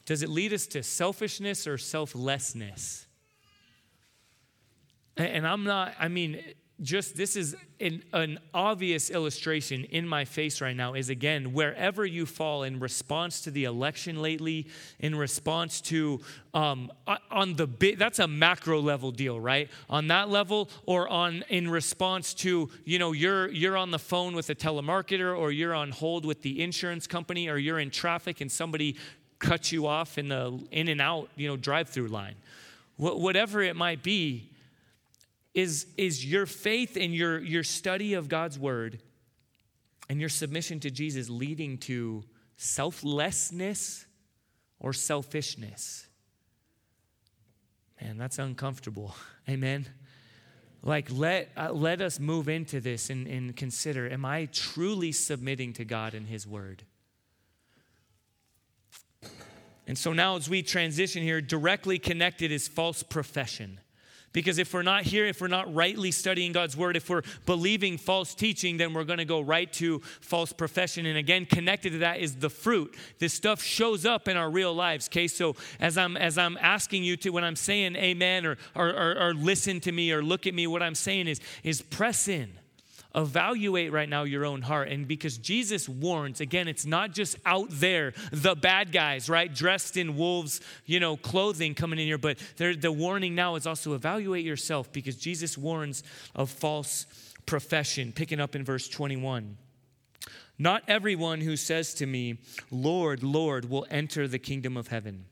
[0.05, 3.07] does it lead us to selfishness or selflessness?
[5.16, 6.42] And I'm not, I mean,
[6.83, 12.05] just this is an, an, obvious illustration in my face right now is again wherever
[12.05, 14.67] you fall in response to the election lately
[14.99, 16.21] in response to
[16.53, 16.93] um,
[17.31, 19.71] on the big that's a macro level deal right?
[19.89, 24.35] On that level or on in response to you know you're you're on the phone
[24.35, 28.43] with a telemarketer or you're on hold with the insurance company or you're in traffic
[28.43, 28.97] and somebody
[29.39, 32.35] cuts you off in the In-N-Out you know drive through line.
[32.97, 34.51] Wh- whatever it might be
[35.57, 39.01] is, is your faith and your, your study of God's word
[40.07, 42.25] and your submission to Jesus leading to
[42.59, 44.05] selflessness
[44.79, 46.09] or selfishness?
[47.99, 49.16] Man, that's uncomfortable.
[49.49, 49.87] Amen.
[50.83, 55.73] Like, let, uh, let us move into this and, and consider am I truly submitting
[55.73, 56.83] to God and His Word?
[59.87, 63.81] And so now, as we transition here, directly connected is false profession.
[64.33, 67.97] Because if we're not here, if we're not rightly studying God's word, if we're believing
[67.97, 71.07] false teaching, then we're going to go right to false profession.
[71.07, 72.95] And again, connected to that is the fruit.
[73.19, 75.09] This stuff shows up in our real lives.
[75.09, 78.89] Okay, so as I'm as I'm asking you to, when I'm saying amen or or,
[78.89, 82.29] or, or listen to me or look at me, what I'm saying is is press
[82.29, 82.53] in
[83.17, 84.89] evaluate right now your own heart.
[84.89, 89.53] And because Jesus warns, again, it's not just out there, the bad guys, right?
[89.53, 93.95] Dressed in wolves, you know, clothing coming in here, but the warning now is also
[93.95, 96.03] evaluate yourself because Jesus warns
[96.35, 97.07] of false
[97.47, 98.13] profession.
[98.13, 99.57] Picking up in verse 21.
[100.59, 102.39] Not everyone who says to me,
[102.71, 105.27] Lord, Lord, will enter the kingdom of heaven,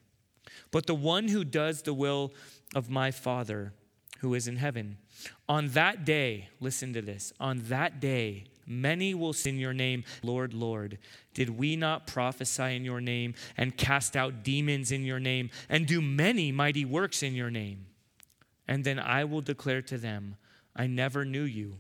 [0.71, 2.33] but the one who does the will
[2.75, 3.73] of my Father
[4.19, 4.99] who is in heaven.
[5.49, 10.05] On that day, listen to this, on that day, many will say in your name,
[10.23, 10.99] Lord, Lord,
[11.35, 15.87] did we not prophesy in your name and cast out demons in your name and
[15.87, 17.87] do many mighty works in your name?
[18.67, 20.37] And then I will declare to them,
[20.75, 21.77] I never knew you.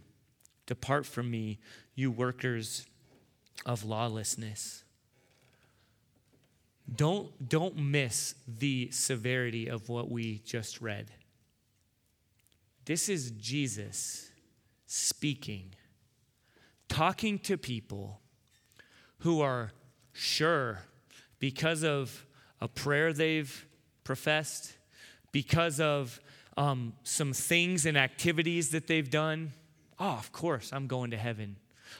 [0.66, 1.58] Depart from me,
[1.94, 2.86] you workers
[3.66, 4.84] of lawlessness.
[6.94, 11.10] Don't, don't miss the severity of what we just read.
[12.84, 14.30] This is Jesus
[14.86, 15.74] speaking,
[16.88, 18.20] talking to people
[19.20, 19.72] who are
[20.12, 20.80] sure
[21.38, 22.26] because of
[22.60, 23.66] a prayer they've
[24.04, 24.74] professed,
[25.32, 26.20] because of
[26.56, 29.52] um, some things and activities that they've done.
[29.98, 31.56] Oh, of course, I'm going to heaven.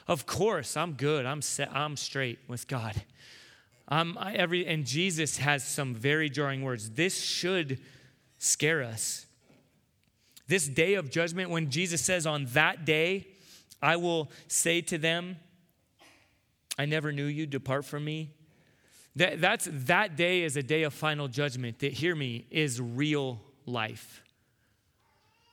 [0.07, 1.25] Of course, I'm good.
[1.25, 3.01] I'm set, I'm straight with God.
[3.87, 6.91] Um, I, every, and Jesus has some very jarring words.
[6.91, 7.79] This should
[8.37, 9.24] scare us.
[10.47, 13.27] This day of judgment, when Jesus says, On that day,
[13.81, 15.37] I will say to them,
[16.77, 18.31] I never knew you, depart from me.
[19.15, 23.41] That, that's, that day is a day of final judgment that, hear me, is real
[23.65, 24.24] life.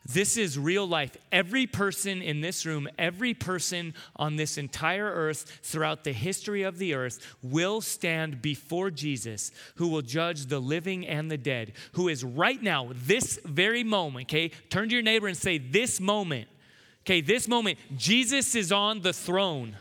[0.05, 1.17] This is real life.
[1.31, 6.79] Every person in this room, every person on this entire earth throughout the history of
[6.79, 12.09] the earth will stand before Jesus, who will judge the living and the dead, who
[12.09, 14.51] is right now, this very moment, okay?
[14.71, 16.49] Turn to your neighbor and say, This moment,
[17.05, 19.77] okay, this moment, Jesus is on the throne.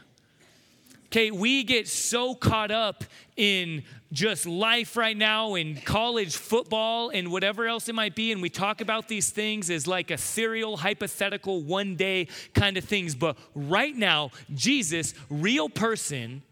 [1.11, 3.03] Okay, we get so caught up
[3.35, 8.41] in just life right now, in college football, and whatever else it might be, and
[8.41, 13.13] we talk about these things as like ethereal, hypothetical, one day kind of things.
[13.13, 16.43] But right now, Jesus, real person,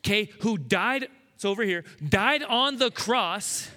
[0.00, 3.68] okay, who died, it's over here, died on the cross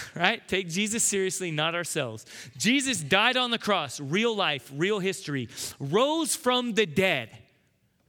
[0.14, 0.46] right?
[0.48, 2.24] Take Jesus seriously, not ourselves.
[2.56, 7.28] Jesus died on the cross, real life, real history, rose from the dead.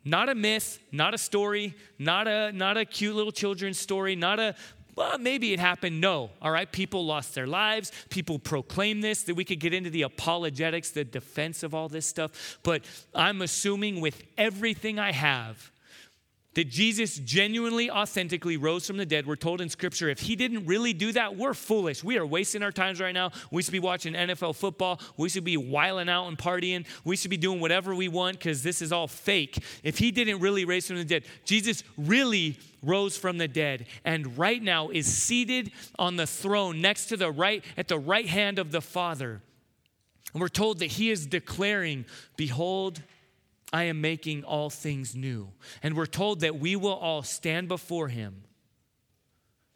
[0.05, 4.39] Not a myth, not a story, not a, not a cute little children's story, not
[4.39, 4.55] a,
[4.95, 5.99] well, maybe it happened.
[6.01, 6.71] No, all right?
[6.71, 7.91] People lost their lives.
[8.09, 12.05] People proclaim this, that we could get into the apologetics, the defense of all this
[12.05, 12.59] stuff.
[12.63, 12.83] But
[13.15, 15.71] I'm assuming with everything I have,
[16.55, 19.25] that Jesus genuinely, authentically rose from the dead.
[19.25, 22.03] We're told in Scripture if he didn't really do that, we're foolish.
[22.03, 23.31] We are wasting our times right now.
[23.51, 24.99] We should be watching NFL football.
[25.17, 26.85] We should be wiling out and partying.
[27.03, 29.63] We should be doing whatever we want because this is all fake.
[29.83, 34.37] If he didn't really raise from the dead, Jesus really rose from the dead and
[34.37, 38.59] right now is seated on the throne next to the right, at the right hand
[38.59, 39.41] of the Father.
[40.33, 43.01] And we're told that he is declaring, Behold,
[43.73, 45.49] I am making all things new.
[45.81, 48.43] And we're told that we will all stand before him.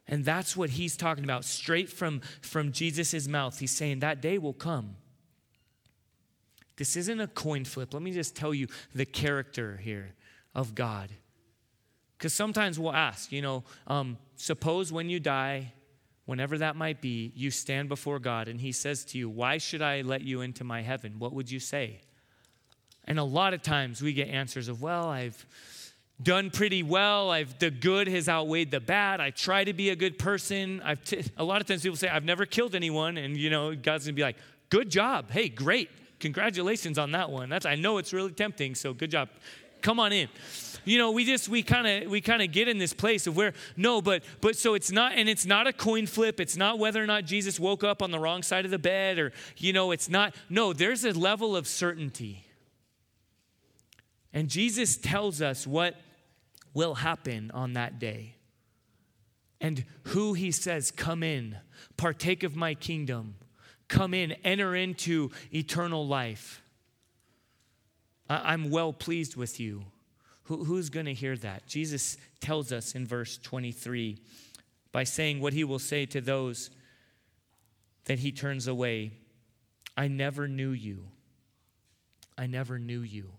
[0.06, 3.58] And that's what he's talking about straight from, from Jesus' mouth.
[3.58, 4.96] He's saying that day will come.
[6.76, 7.92] This isn't a coin flip.
[7.92, 10.14] Let me just tell you the character here
[10.54, 11.10] of God.
[12.16, 15.72] Because sometimes we'll ask, you know, um, suppose when you die,
[16.24, 19.82] whenever that might be, you stand before God and He says to you, Why should
[19.82, 21.18] I let you into my heaven?
[21.18, 22.00] What would you say?
[23.08, 25.44] And a lot of times we get answers of, well, I've
[26.22, 27.30] done pretty well.
[27.30, 29.18] I've the good has outweighed the bad.
[29.18, 30.82] I try to be a good person.
[30.84, 33.74] I've t- a lot of times people say I've never killed anyone, and you know
[33.74, 34.36] God's gonna be like,
[34.68, 35.30] good job.
[35.30, 35.88] Hey, great,
[36.20, 37.48] congratulations on that one.
[37.48, 39.30] That's I know it's really tempting, so good job.
[39.80, 40.28] Come on in.
[40.84, 43.36] You know, we just we kind of we kind of get in this place of
[43.36, 46.40] where no, but but so it's not and it's not a coin flip.
[46.40, 49.18] It's not whether or not Jesus woke up on the wrong side of the bed
[49.18, 52.44] or you know, it's not no, there's a level of certainty
[54.38, 55.96] and Jesus tells us what
[56.72, 58.36] will happen on that day
[59.60, 61.56] and who he says, Come in,
[61.96, 63.34] partake of my kingdom,
[63.88, 66.62] come in, enter into eternal life.
[68.30, 69.86] I- am well pleased with you.
[70.44, 71.66] Who- who's going to hear that?
[71.66, 74.18] Jesus tells us in verse 23
[74.92, 76.70] by saying what he will say to those
[78.04, 79.10] that he turns away
[79.96, 81.08] I never knew you.
[82.36, 83.37] I never knew you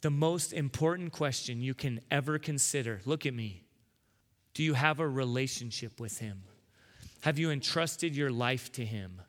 [0.00, 3.00] the most important question you can ever consider.
[3.04, 3.64] Look at me.
[4.54, 6.42] Do you have a relationship with Him?
[7.22, 9.20] Have you entrusted your life to Him?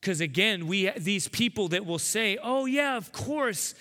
[0.00, 3.74] Because again, we these people that will say, "Oh yeah, of course,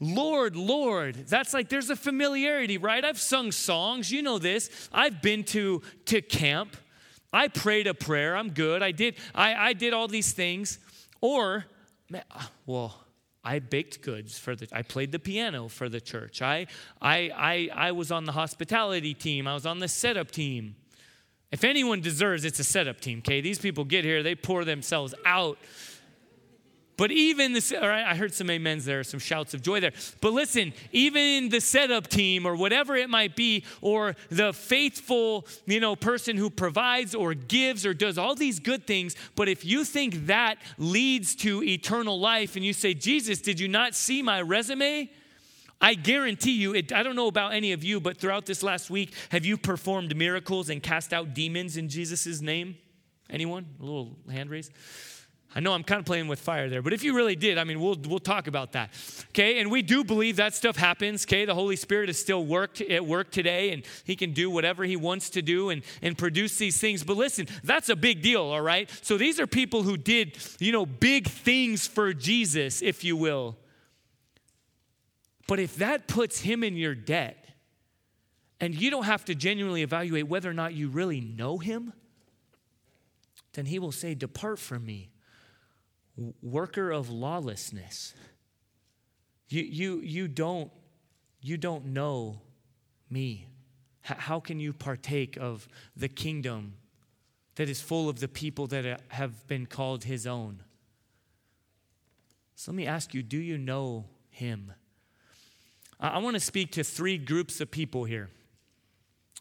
[0.00, 3.04] Lord, Lord." That's like there's a familiarity, right?
[3.04, 4.88] I've sung songs, you know this.
[4.90, 6.76] I've been to to camp.
[7.30, 8.34] I prayed a prayer.
[8.36, 8.82] I'm good.
[8.82, 10.78] I did I I did all these things.
[11.20, 11.66] Or
[12.64, 13.05] well,
[13.46, 16.42] I baked goods for the I played the piano for the church.
[16.42, 16.66] I
[17.00, 19.46] I I I was on the hospitality team.
[19.46, 20.74] I was on the setup team.
[21.52, 23.40] If anyone deserves, it's a setup team, okay?
[23.40, 25.58] These people get here, they pour themselves out.
[26.96, 29.92] But even the, all right, I heard some amens there, some shouts of joy there.
[30.22, 35.78] But listen, even the setup team or whatever it might be, or the faithful, you
[35.78, 39.84] know, person who provides or gives or does all these good things, but if you
[39.84, 44.40] think that leads to eternal life and you say, Jesus, did you not see my
[44.40, 45.10] resume?
[45.78, 48.88] I guarantee you, it, I don't know about any of you, but throughout this last
[48.88, 52.78] week, have you performed miracles and cast out demons in Jesus' name?
[53.28, 53.66] Anyone?
[53.80, 54.70] A little hand raise.
[55.56, 57.64] I know I'm kind of playing with fire there, but if you really did, I
[57.64, 58.90] mean, we'll, we'll talk about that.
[59.30, 61.24] Okay, and we do believe that stuff happens.
[61.24, 64.84] Okay, the Holy Spirit is still worked at work today, and He can do whatever
[64.84, 67.02] He wants to do and, and produce these things.
[67.02, 68.90] But listen, that's a big deal, all right?
[69.00, 73.56] So these are people who did, you know, big things for Jesus, if you will.
[75.48, 77.48] But if that puts Him in your debt,
[78.60, 81.94] and you don't have to genuinely evaluate whether or not you really know Him,
[83.54, 85.08] then He will say, Depart from me
[86.42, 88.14] worker of lawlessness.
[89.48, 90.70] You, you, you, don't,
[91.40, 92.40] you don't know
[93.10, 93.46] me.
[94.02, 96.74] How can you partake of the kingdom
[97.56, 100.62] that is full of the people that uh, have been called his own?
[102.54, 104.72] So let me ask you do you know him?
[105.98, 108.30] I, I want to speak to three groups of people here.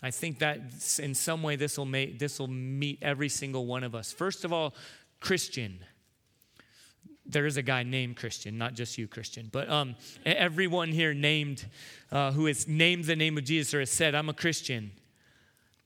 [0.01, 0.59] I think that
[0.99, 4.11] in some way this will make this will meet every single one of us.
[4.11, 4.73] First of all,
[5.19, 5.79] Christian
[7.25, 11.65] there is a guy named Christian, not just you, Christian, but um, everyone here named,
[12.11, 14.91] uh, who has named the name of Jesus or has said, I'm a Christian.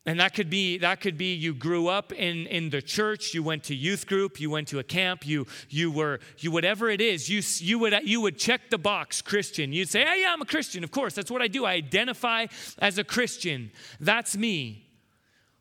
[0.05, 3.43] And that could be that could be you grew up in, in the church, you
[3.43, 6.99] went to youth group, you went to a camp, you you were you whatever it
[7.01, 9.71] is, you you would you would check the box Christian.
[9.71, 10.83] You'd say, "Hey, yeah, I'm a Christian.
[10.83, 11.65] Of course, that's what I do.
[11.65, 12.47] I identify
[12.79, 13.71] as a Christian.
[13.99, 14.88] That's me."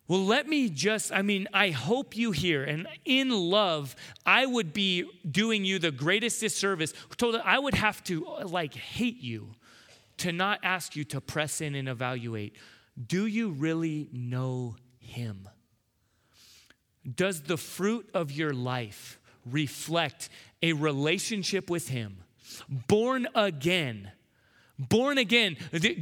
[0.08, 3.94] Well, let me just, I mean, I hope you hear, and in love,
[4.24, 6.94] I would be doing you the greatest disservice.
[7.18, 9.50] Told I would have to like hate you
[10.16, 12.56] to not ask you to press in and evaluate.
[13.06, 15.46] Do you really know Him?
[17.14, 20.30] Does the fruit of your life reflect
[20.62, 22.24] a relationship with Him?
[22.88, 24.12] Born again
[24.78, 25.56] Born again,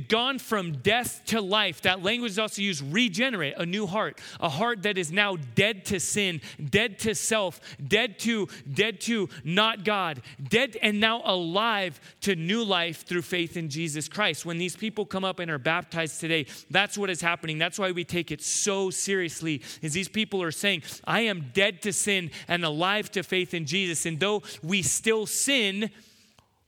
[0.08, 1.80] gone from death to life.
[1.82, 5.86] That language is also used regenerate, a new heart, a heart that is now dead
[5.86, 11.98] to sin, dead to self, dead to dead to not God, dead and now alive
[12.20, 14.44] to new life through faith in Jesus Christ.
[14.44, 17.56] When these people come up and are baptized today, that's what is happening.
[17.56, 19.62] That's why we take it so seriously.
[19.80, 23.64] Is these people are saying, "I am dead to sin and alive to faith in
[23.64, 25.90] Jesus." And though we still sin,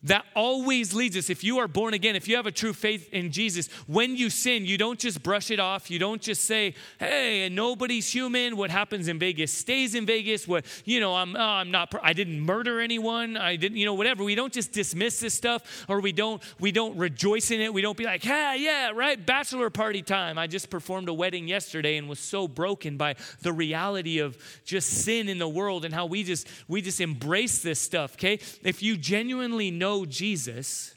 [0.05, 1.29] that always leads us.
[1.29, 4.31] If you are born again, if you have a true faith in Jesus, when you
[4.31, 5.91] sin, you don't just brush it off.
[5.91, 8.57] You don't just say, "Hey, nobody's human.
[8.57, 11.93] What happens in Vegas stays in Vegas." What you know, I'm, oh, I'm not.
[12.01, 13.37] I didn't murder anyone.
[13.37, 14.23] I didn't, you know, whatever.
[14.23, 17.75] We don't just dismiss this stuff, or we don't we don't rejoice in it.
[17.75, 21.49] We don't be like, "Yeah, yeah, right, bachelor party time." I just performed a wedding
[21.49, 25.93] yesterday and was so broken by the reality of just sin in the world and
[25.93, 28.13] how we just we just embrace this stuff.
[28.13, 30.95] Okay, if you genuinely know know Jesus,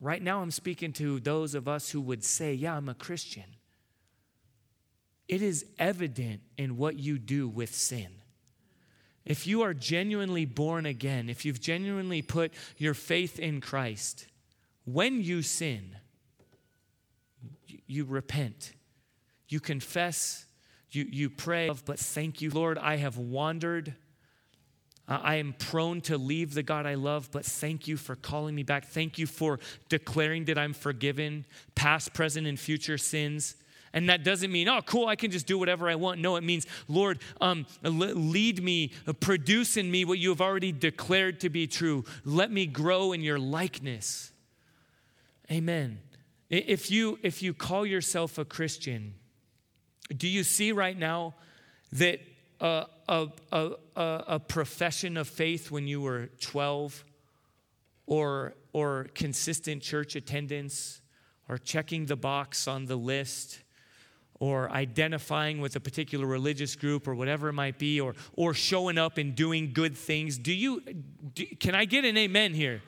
[0.00, 3.44] right now I'm speaking to those of us who would say, Yeah, I'm a Christian.
[5.28, 8.08] It is evident in what you do with sin.
[9.24, 14.26] If you are genuinely born again, if you've genuinely put your faith in Christ,
[14.84, 15.96] when you sin,
[17.86, 18.72] you repent,
[19.46, 20.46] you confess,
[20.90, 23.94] you, you pray, but thank you, Lord, I have wandered.
[25.10, 28.54] Uh, I am prone to leave the God I love, but thank you for calling
[28.54, 28.86] me back.
[28.86, 31.44] Thank you for declaring that I'm forgiven,
[31.74, 33.56] past, present, and future sins.
[33.92, 36.20] And that doesn't mean, oh, cool, I can just do whatever I want.
[36.20, 41.40] No, it means, Lord, um, lead me, produce in me what you have already declared
[41.40, 42.04] to be true.
[42.24, 44.30] Let me grow in your likeness.
[45.50, 45.98] Amen.
[46.50, 49.14] If you, if you call yourself a Christian,
[50.16, 51.34] do you see right now
[51.90, 52.20] that
[52.60, 57.04] uh, a, a, a, profession of faith when you were 12
[58.06, 61.00] or, or consistent church attendance
[61.48, 63.60] or checking the box on the list
[64.40, 68.98] or identifying with a particular religious group or whatever it might be or, or showing
[68.98, 70.38] up and doing good things.
[70.38, 70.82] Do you
[71.34, 72.82] do, can i get an amen here?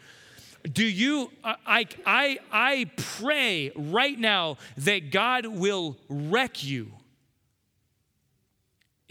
[0.70, 6.92] Do you I, I i pray right now that god will wreck you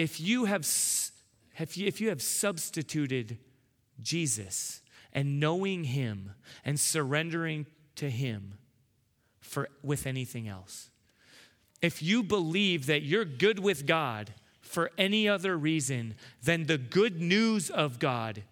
[0.01, 0.61] if you have,
[1.59, 3.37] if you, if you have substituted
[4.01, 4.81] Jesus
[5.13, 6.31] and knowing him
[6.65, 8.57] and surrendering to him
[9.39, 10.89] for with anything else.
[11.81, 17.21] If you believe that you're good with God for any other reason than the good
[17.21, 18.43] news of God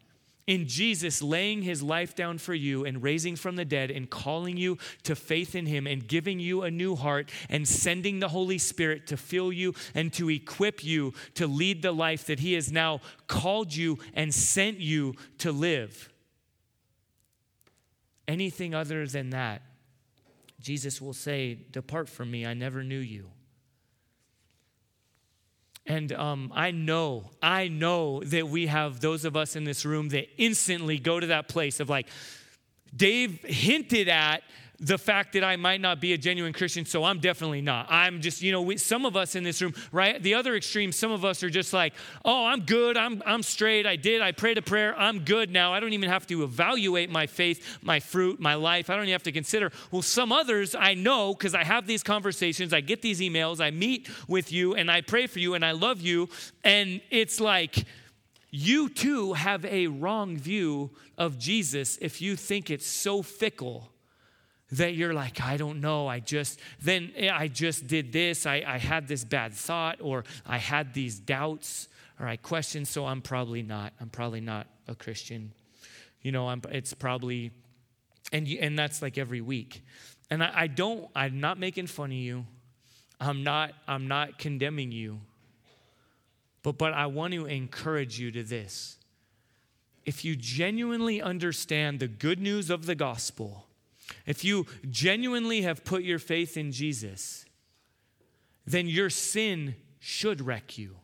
[0.50, 4.58] in Jesus laying his life down for you and raising from the dead and calling
[4.58, 8.58] you to faith in him and giving you a new heart and sending the Holy
[8.58, 12.72] Spirit to fill you and to equip you to lead the life that he has
[12.72, 16.12] now called you and sent you to live.
[18.28, 19.62] Anything other than that,
[20.60, 23.30] Jesus will say, Depart from me, I never knew you.
[25.90, 30.10] And um, I know, I know that we have those of us in this room
[30.10, 32.08] that instantly go to that place of like,
[32.96, 34.44] Dave hinted at
[34.80, 37.88] the fact that I might not be a genuine Christian, so I'm definitely not.
[37.90, 40.22] I'm just, you know, we, some of us in this room, right?
[40.22, 43.86] The other extreme, some of us are just like, oh, I'm good, I'm, I'm straight,
[43.86, 45.74] I did, I prayed a prayer, I'm good now.
[45.74, 48.90] I don't even have to evaluate my faith, my fruit, my life.
[48.90, 49.72] I don't even have to consider.
[49.92, 53.72] Well, some others I know because I have these conversations, I get these emails, I
[53.72, 56.30] meet with you, and I pray for you, and I love you,
[56.64, 57.86] and it's like,
[58.52, 63.92] you too have a wrong view of Jesus if you think it's so fickle
[64.72, 68.64] that you're like, I don't know, I just, then eh, I just did this, I,
[68.66, 71.88] I had this bad thought, or I had these doubts,
[72.20, 75.52] or I questioned, so I'm probably not, I'm probably not a Christian.
[76.22, 77.52] You know, I'm, it's probably,
[78.32, 79.84] and, you, and that's like every week.
[80.30, 82.46] And I, I don't, I'm not making fun of you.
[83.20, 85.22] I'm not, I'm not condemning you.
[86.62, 88.98] But, but I want to encourage you to this.
[90.06, 93.66] If you genuinely understand the good news of the gospel,
[94.26, 97.46] if you genuinely have put your faith in Jesus,
[98.66, 100.96] then your sin should wreck you.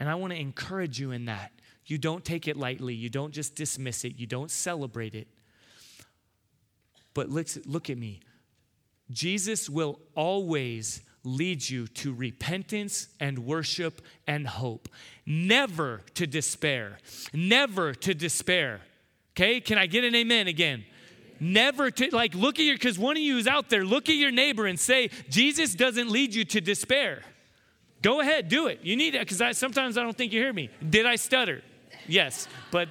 [0.00, 1.52] And I want to encourage you in that.
[1.86, 5.28] You don't take it lightly, you don't just dismiss it, you don't celebrate it.
[7.12, 8.20] But look, look at me.
[9.10, 14.88] Jesus will always lead you to repentance and worship and hope.
[15.24, 16.98] Never to despair.
[17.32, 18.80] Never to despair.
[19.32, 19.60] Okay?
[19.60, 20.84] Can I get an amen again?
[21.40, 24.14] Never to, like, look at your, because one of you is out there, look at
[24.14, 27.22] your neighbor and say, Jesus doesn't lead you to despair.
[28.02, 28.80] Go ahead, do it.
[28.82, 30.70] You need it, because I, sometimes I don't think you hear me.
[30.88, 31.62] Did I stutter?
[32.06, 32.88] Yes, but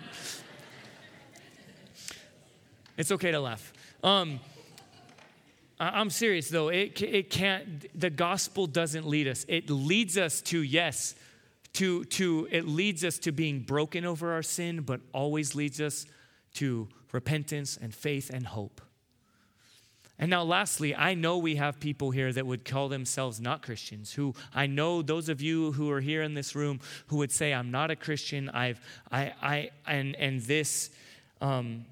[2.98, 3.72] it's okay to laugh.
[4.04, 4.40] Um,
[5.80, 6.70] I'm serious though.
[6.70, 9.46] It, it can't, the gospel doesn't lead us.
[9.48, 11.16] It leads us to, yes,
[11.74, 16.06] to, to, it leads us to being broken over our sin, but always leads us
[16.54, 18.82] to repentance and faith and hope.
[20.20, 24.14] And now, lastly, I know we have people here that would call themselves not Christians.
[24.14, 27.54] Who I know those of you who are here in this room who would say,
[27.54, 28.80] "I'm not a Christian." I've,
[29.12, 30.92] I, I, and and this,
[31.42, 31.86] um,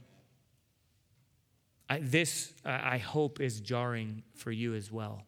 [1.89, 5.23] I, this I hope is jarring for you as well.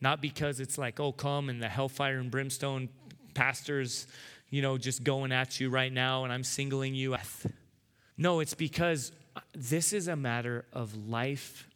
[0.00, 2.88] Not because it's like, oh, come and the hellfire and brimstone
[3.34, 4.06] pastors,
[4.48, 7.20] you know, just going at you right now, and I'm singling you out.
[8.18, 11.68] No, it's because uh, this is a matter of life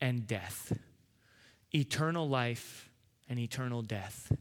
[0.00, 0.72] and death,
[1.74, 2.88] eternal life
[3.28, 4.32] and eternal death.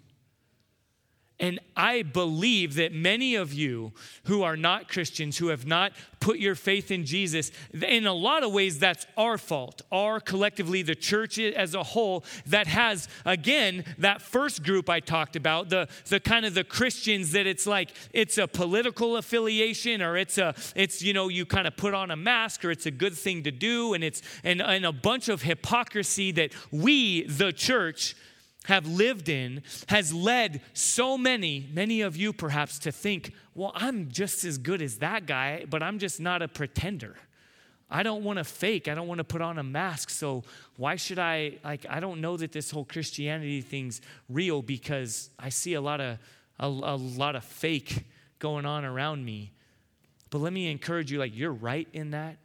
[1.40, 3.92] And I believe that many of you
[4.24, 8.44] who are not Christians, who have not put your faith in Jesus, in a lot
[8.44, 9.84] of ways, that's our fault.
[9.92, 15.36] Our collectively, the church as a whole, that has, again, that first group I talked
[15.36, 20.18] about, the, the kind of the Christians that it's like it's a political affiliation or
[20.18, 22.92] it's a, it's, you know, you kind of put on a mask or it's a
[22.92, 23.94] good thing to do.
[23.94, 28.16] And it's, and, and a bunch of hypocrisy that we, the church,
[28.68, 34.10] have lived in has led so many, many of you perhaps, to think, well, I'm
[34.12, 37.16] just as good as that guy, but I'm just not a pretender.
[37.90, 38.90] I don't want to fake.
[38.90, 40.10] I don't want to put on a mask.
[40.10, 40.44] So
[40.76, 45.48] why should I like I don't know that this whole Christianity thing's real because I
[45.48, 46.18] see a lot of
[46.60, 48.04] a, a lot of fake
[48.40, 49.54] going on around me.
[50.30, 52.36] But let me encourage you like you're right in that.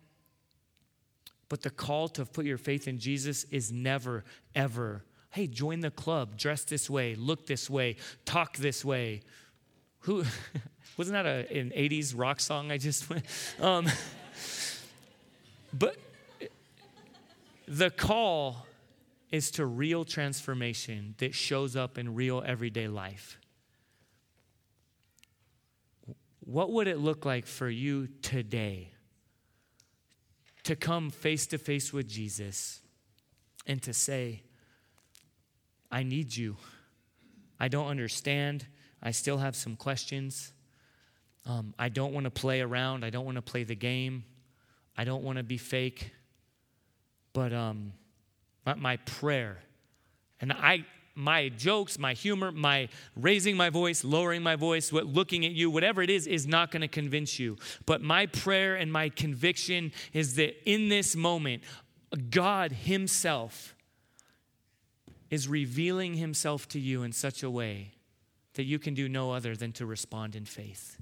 [1.48, 4.22] But the call to put your faith in Jesus is never
[4.54, 5.02] ever
[5.32, 9.22] hey, join the club, dress this way, look this way, talk this way.
[10.00, 10.24] Who
[10.96, 13.24] wasn't that a, an 80s rock song I just went?
[13.58, 13.86] Um,
[15.72, 15.96] but
[17.66, 18.66] the call
[19.30, 23.38] is to real transformation that shows up in real everyday life.
[26.40, 28.92] What would it look like for you today
[30.64, 32.80] to come face to face with Jesus
[33.66, 34.42] and to say,
[35.92, 36.56] I need you.
[37.60, 38.66] I don't understand.
[39.02, 40.52] I still have some questions.
[41.44, 43.04] Um, I don't want to play around.
[43.04, 44.24] I don't want to play the game.
[44.96, 46.12] I don't want to be fake.
[47.34, 47.92] But um,
[48.64, 49.58] my, prayer,
[50.40, 55.44] and I, my jokes, my humor, my raising my voice, lowering my voice, what, looking
[55.44, 57.58] at you, whatever it is, is not going to convince you.
[57.86, 61.62] But my prayer and my conviction is that in this moment,
[62.30, 63.74] God Himself
[65.32, 67.92] is revealing Himself to you in such a way
[68.54, 70.98] that you can do no other than to respond in faith.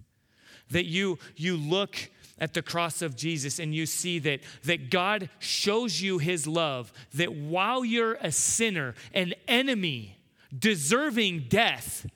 [0.70, 2.09] That you, you look
[2.39, 6.93] at the cross of Jesus and you see that, that God shows you his love,
[7.14, 10.16] that while you're a sinner, an enemy,
[10.57, 12.07] deserving death,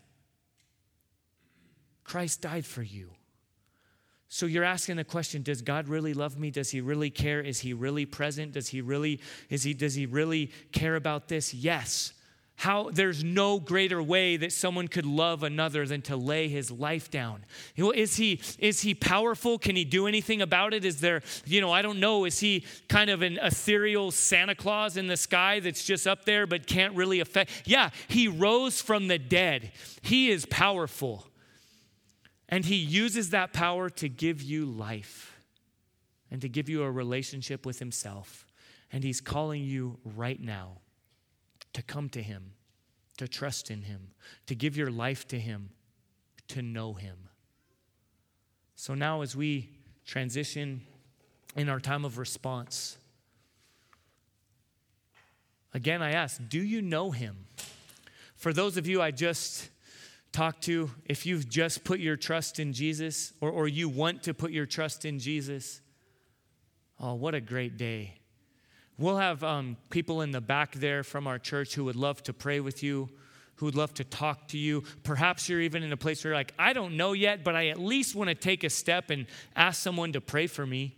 [2.05, 3.11] Christ died for you.
[4.29, 6.51] So you're asking the question, does God really love me?
[6.51, 7.41] Does he really care?
[7.41, 8.53] Is he really present?
[8.53, 11.55] Does he really is he does he really care about this?
[11.55, 12.13] Yes.
[12.57, 17.11] How there's no greater way that someone could love another than to lay his life
[17.11, 17.45] down.
[17.77, 19.59] Is he is he powerful?
[19.59, 20.85] Can he do anything about it?
[20.85, 22.25] Is there, you know, I don't know.
[22.25, 26.47] Is he kind of an ethereal Santa Claus in the sky that's just up there
[26.47, 27.51] but can't really affect?
[27.67, 29.73] Yeah, he rose from the dead.
[30.03, 31.27] He is powerful.
[32.55, 35.41] And he uses that power to give you life
[36.31, 38.47] and to give you a relationship with himself.
[38.93, 40.77] And he's calling you right now
[41.73, 42.53] to come to Him,
[43.17, 44.13] to trust in Him,
[44.47, 45.71] to give your life to Him,
[46.47, 47.17] to know Him.
[48.77, 49.71] So now, as we
[50.07, 50.83] transition
[51.57, 52.99] in our time of response,
[55.73, 57.47] again, I ask, do you know Him?
[58.37, 59.71] For those of you I just
[60.35, 64.35] talked to, if you've just put your trust in Jesus or, or you want to
[64.35, 65.81] put your trust in Jesus,
[67.01, 68.19] oh, what a great day
[68.97, 72.33] We'll have um, people in the back there from our church who would love to
[72.33, 73.09] pray with you,
[73.57, 74.85] who would love to talk to you.
[75.03, 77.69] Perhaps you're even in a place where you're like, I don't know yet, but I
[77.69, 79.27] at least want to take a step and
[79.57, 80.97] ask someone to pray for me.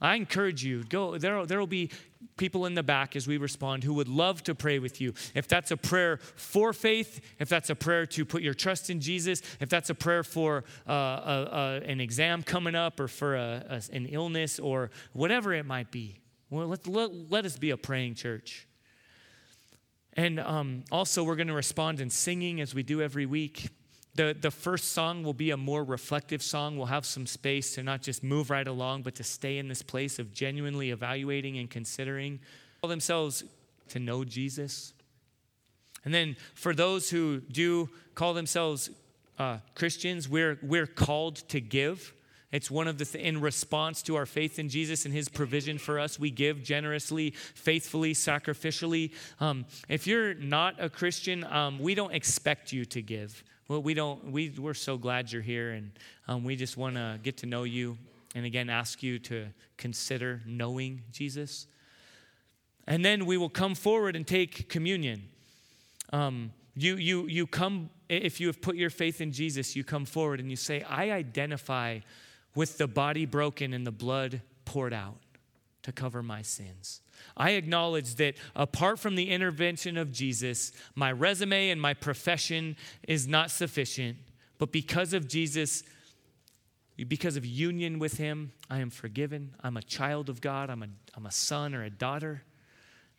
[0.00, 1.18] I encourage you, go.
[1.18, 1.90] There, there will be
[2.36, 5.14] people in the back as we respond who would love to pray with you.
[5.34, 9.00] If that's a prayer for faith, if that's a prayer to put your trust in
[9.00, 13.36] Jesus, if that's a prayer for uh, a, a, an exam coming up or for
[13.36, 16.18] a, an illness or whatever it might be,
[16.50, 18.66] well, let, let, let us be a praying church.
[20.14, 23.70] And um, also, we're going to respond in singing as we do every week.
[24.14, 26.76] The, the first song will be a more reflective song.
[26.76, 29.82] We'll have some space to not just move right along, but to stay in this
[29.82, 32.40] place of genuinely evaluating and considering
[32.86, 33.44] themselves
[33.88, 34.92] to know Jesus.
[36.04, 38.90] And then for those who do call themselves
[39.38, 42.12] uh, Christians, we're, we're called to give.
[42.50, 45.78] It's one of the, th- in response to our faith in Jesus and his provision
[45.78, 49.12] for us, we give generously, faithfully, sacrificially.
[49.40, 53.42] Um, if you're not a Christian, um, we don't expect you to give.
[53.68, 55.92] Well, we don't, we, we're so glad you're here, and
[56.28, 57.96] um, we just want to get to know you
[58.34, 59.46] and again ask you to
[59.76, 61.66] consider knowing Jesus.
[62.86, 65.28] And then we will come forward and take communion.
[66.12, 70.04] Um, you, you, you come, if you have put your faith in Jesus, you come
[70.04, 72.00] forward and you say, I identify
[72.54, 75.18] with the body broken and the blood poured out
[75.82, 77.01] to cover my sins.
[77.36, 83.26] I acknowledge that apart from the intervention of Jesus, my resume and my profession is
[83.26, 84.16] not sufficient.
[84.58, 85.82] But because of Jesus,
[87.08, 89.54] because of union with Him, I am forgiven.
[89.60, 90.70] I'm a child of God.
[90.70, 92.42] I'm a, I'm a son or a daughter.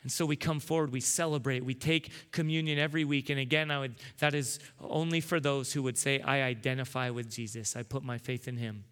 [0.03, 3.29] And so we come forward, we celebrate, we take communion every week.
[3.29, 7.29] And again, I would, that is only for those who would say, I identify with
[7.29, 7.75] Jesus.
[7.77, 8.83] I put my faith in Him.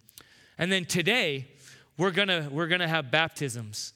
[0.58, 1.48] And then today,
[1.98, 3.94] we're gonna, we're gonna have baptisms.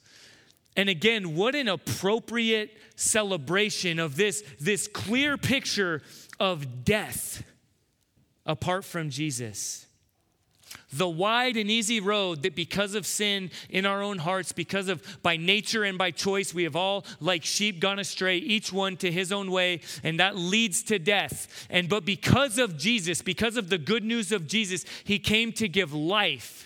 [0.76, 6.02] And again, what an appropriate celebration of this, this clear picture
[6.38, 7.42] of death
[8.44, 9.86] apart from Jesus.
[10.92, 15.02] The wide and easy road that because of sin in our own hearts, because of
[15.22, 19.10] by nature and by choice, we have all like sheep gone astray, each one to
[19.10, 21.66] his own way, and that leads to death.
[21.70, 25.68] And but because of Jesus, because of the good news of Jesus, he came to
[25.68, 26.65] give life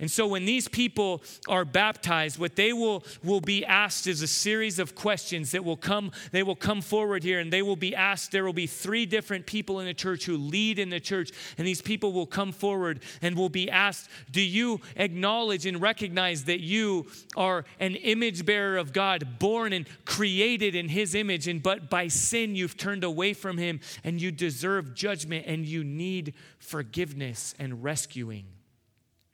[0.00, 4.26] and so when these people are baptized, what they will, will be asked is a
[4.26, 7.94] series of questions that will come, they will come forward here and they will be
[7.94, 8.32] asked.
[8.32, 11.66] There will be three different people in the church who lead in the church, and
[11.66, 16.60] these people will come forward and will be asked, Do you acknowledge and recognize that
[16.60, 21.88] you are an image bearer of God, born and created in his image, and but
[21.88, 27.54] by sin you've turned away from him and you deserve judgment and you need forgiveness
[27.58, 28.53] and rescuing?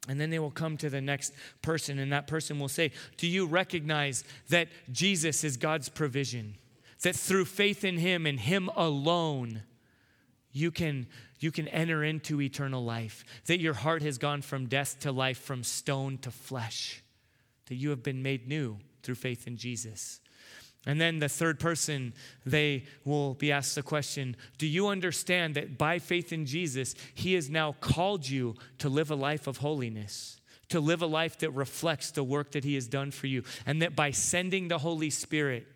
[0.08, 3.26] And then they will come to the next person, and that person will say, Do
[3.26, 6.56] you recognize that Jesus is God's provision?
[7.02, 9.62] That through faith in Him and Him alone,
[10.52, 11.06] you can,
[11.38, 13.24] you can enter into eternal life.
[13.46, 17.02] That your heart has gone from death to life, from stone to flesh.
[17.66, 20.20] That you have been made new through faith in Jesus.
[20.86, 22.14] And then the third person,
[22.46, 27.34] they will be asked the question Do you understand that by faith in Jesus, He
[27.34, 31.50] has now called you to live a life of holiness, to live a life that
[31.50, 33.42] reflects the work that He has done for you?
[33.66, 35.66] And that by sending the Holy Spirit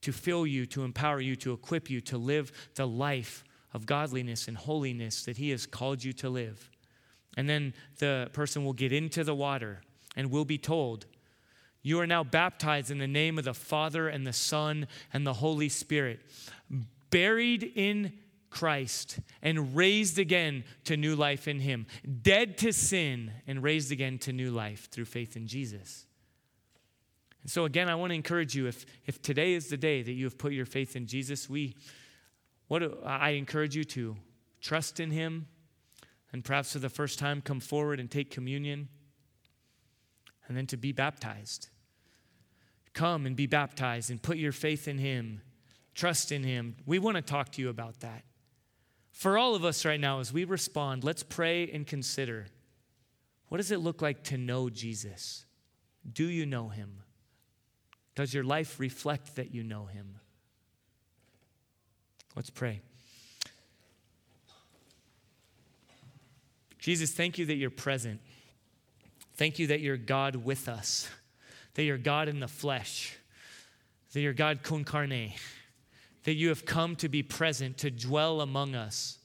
[0.00, 4.48] to fill you, to empower you, to equip you to live the life of godliness
[4.48, 6.70] and holiness that He has called you to live.
[7.36, 9.82] And then the person will get into the water
[10.16, 11.06] and will be told,
[11.88, 15.32] You are now baptized in the name of the Father and the Son and the
[15.32, 16.20] Holy Spirit,
[17.08, 18.12] buried in
[18.50, 21.86] Christ and raised again to new life in Him,
[22.20, 26.04] dead to sin and raised again to new life through faith in Jesus.
[27.40, 30.12] And so, again, I want to encourage you if, if today is the day that
[30.12, 31.74] you have put your faith in Jesus, we
[32.66, 34.14] what I encourage you to
[34.60, 35.46] trust in Him
[36.34, 38.90] and perhaps for the first time come forward and take communion
[40.48, 41.70] and then to be baptized.
[42.98, 45.40] Come and be baptized and put your faith in Him,
[45.94, 46.74] trust in Him.
[46.84, 48.24] We want to talk to you about that.
[49.12, 52.46] For all of us right now, as we respond, let's pray and consider
[53.50, 55.46] what does it look like to know Jesus?
[56.12, 57.04] Do you know Him?
[58.16, 60.16] Does your life reflect that you know Him?
[62.34, 62.80] Let's pray.
[66.80, 68.20] Jesus, thank you that you're present.
[69.36, 71.08] Thank you that you're God with us,
[71.78, 73.16] that you're God in the flesh,
[74.12, 75.32] that you're God con carne,
[76.24, 79.18] that you have come to be present, to dwell among us.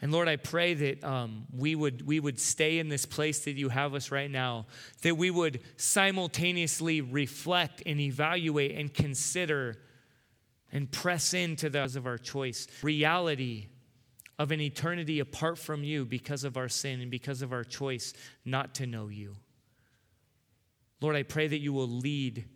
[0.00, 3.56] And Lord, I pray that um, we, would, we would stay in this place that
[3.56, 4.64] you have us right now,
[5.02, 9.76] that we would simultaneously reflect and evaluate and consider
[10.72, 12.68] and press into those of our choice.
[12.80, 13.66] Reality
[14.38, 18.14] of an eternity apart from you because of our sin and because of our choice
[18.46, 19.36] not to know you.
[21.04, 22.46] Lord, I pray that you will lead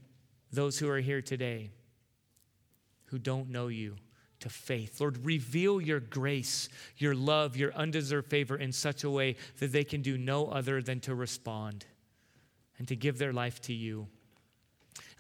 [0.51, 1.71] those who are here today
[3.09, 3.97] who don't know you
[4.41, 5.03] to faith.
[5.03, 9.85] Lord, reveal your grace, your love, your undeserved favor in such a way that they
[9.85, 11.85] can do no other than to respond
[12.79, 14.09] and to give their life to you.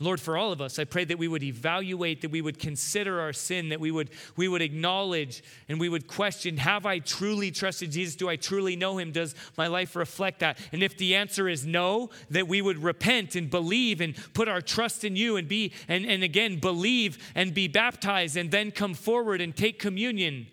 [0.00, 3.20] Lord, for all of us, I pray that we would evaluate, that we would consider
[3.20, 7.50] our sin, that we would, we would acknowledge and we would question Have I truly
[7.50, 8.14] trusted Jesus?
[8.14, 9.10] Do I truly know him?
[9.10, 10.58] Does my life reflect that?
[10.70, 14.60] And if the answer is no, that we would repent and believe and put our
[14.60, 18.94] trust in you and be, and, and again, believe and be baptized and then come
[18.94, 20.46] forward and take communion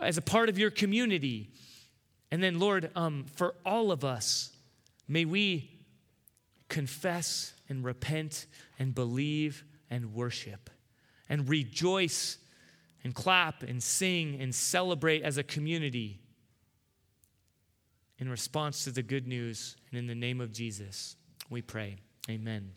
[0.00, 1.50] as a part of your community.
[2.32, 4.50] And then, Lord, um, for all of us,
[5.06, 5.73] may we
[6.74, 8.46] confess and repent
[8.80, 10.70] and believe and worship
[11.28, 12.36] and rejoice
[13.04, 16.18] and clap and sing and celebrate as a community
[18.18, 19.76] in response to the good news.
[19.90, 21.14] And in the name of Jesus,
[21.48, 21.98] we pray.
[22.28, 22.72] Amen.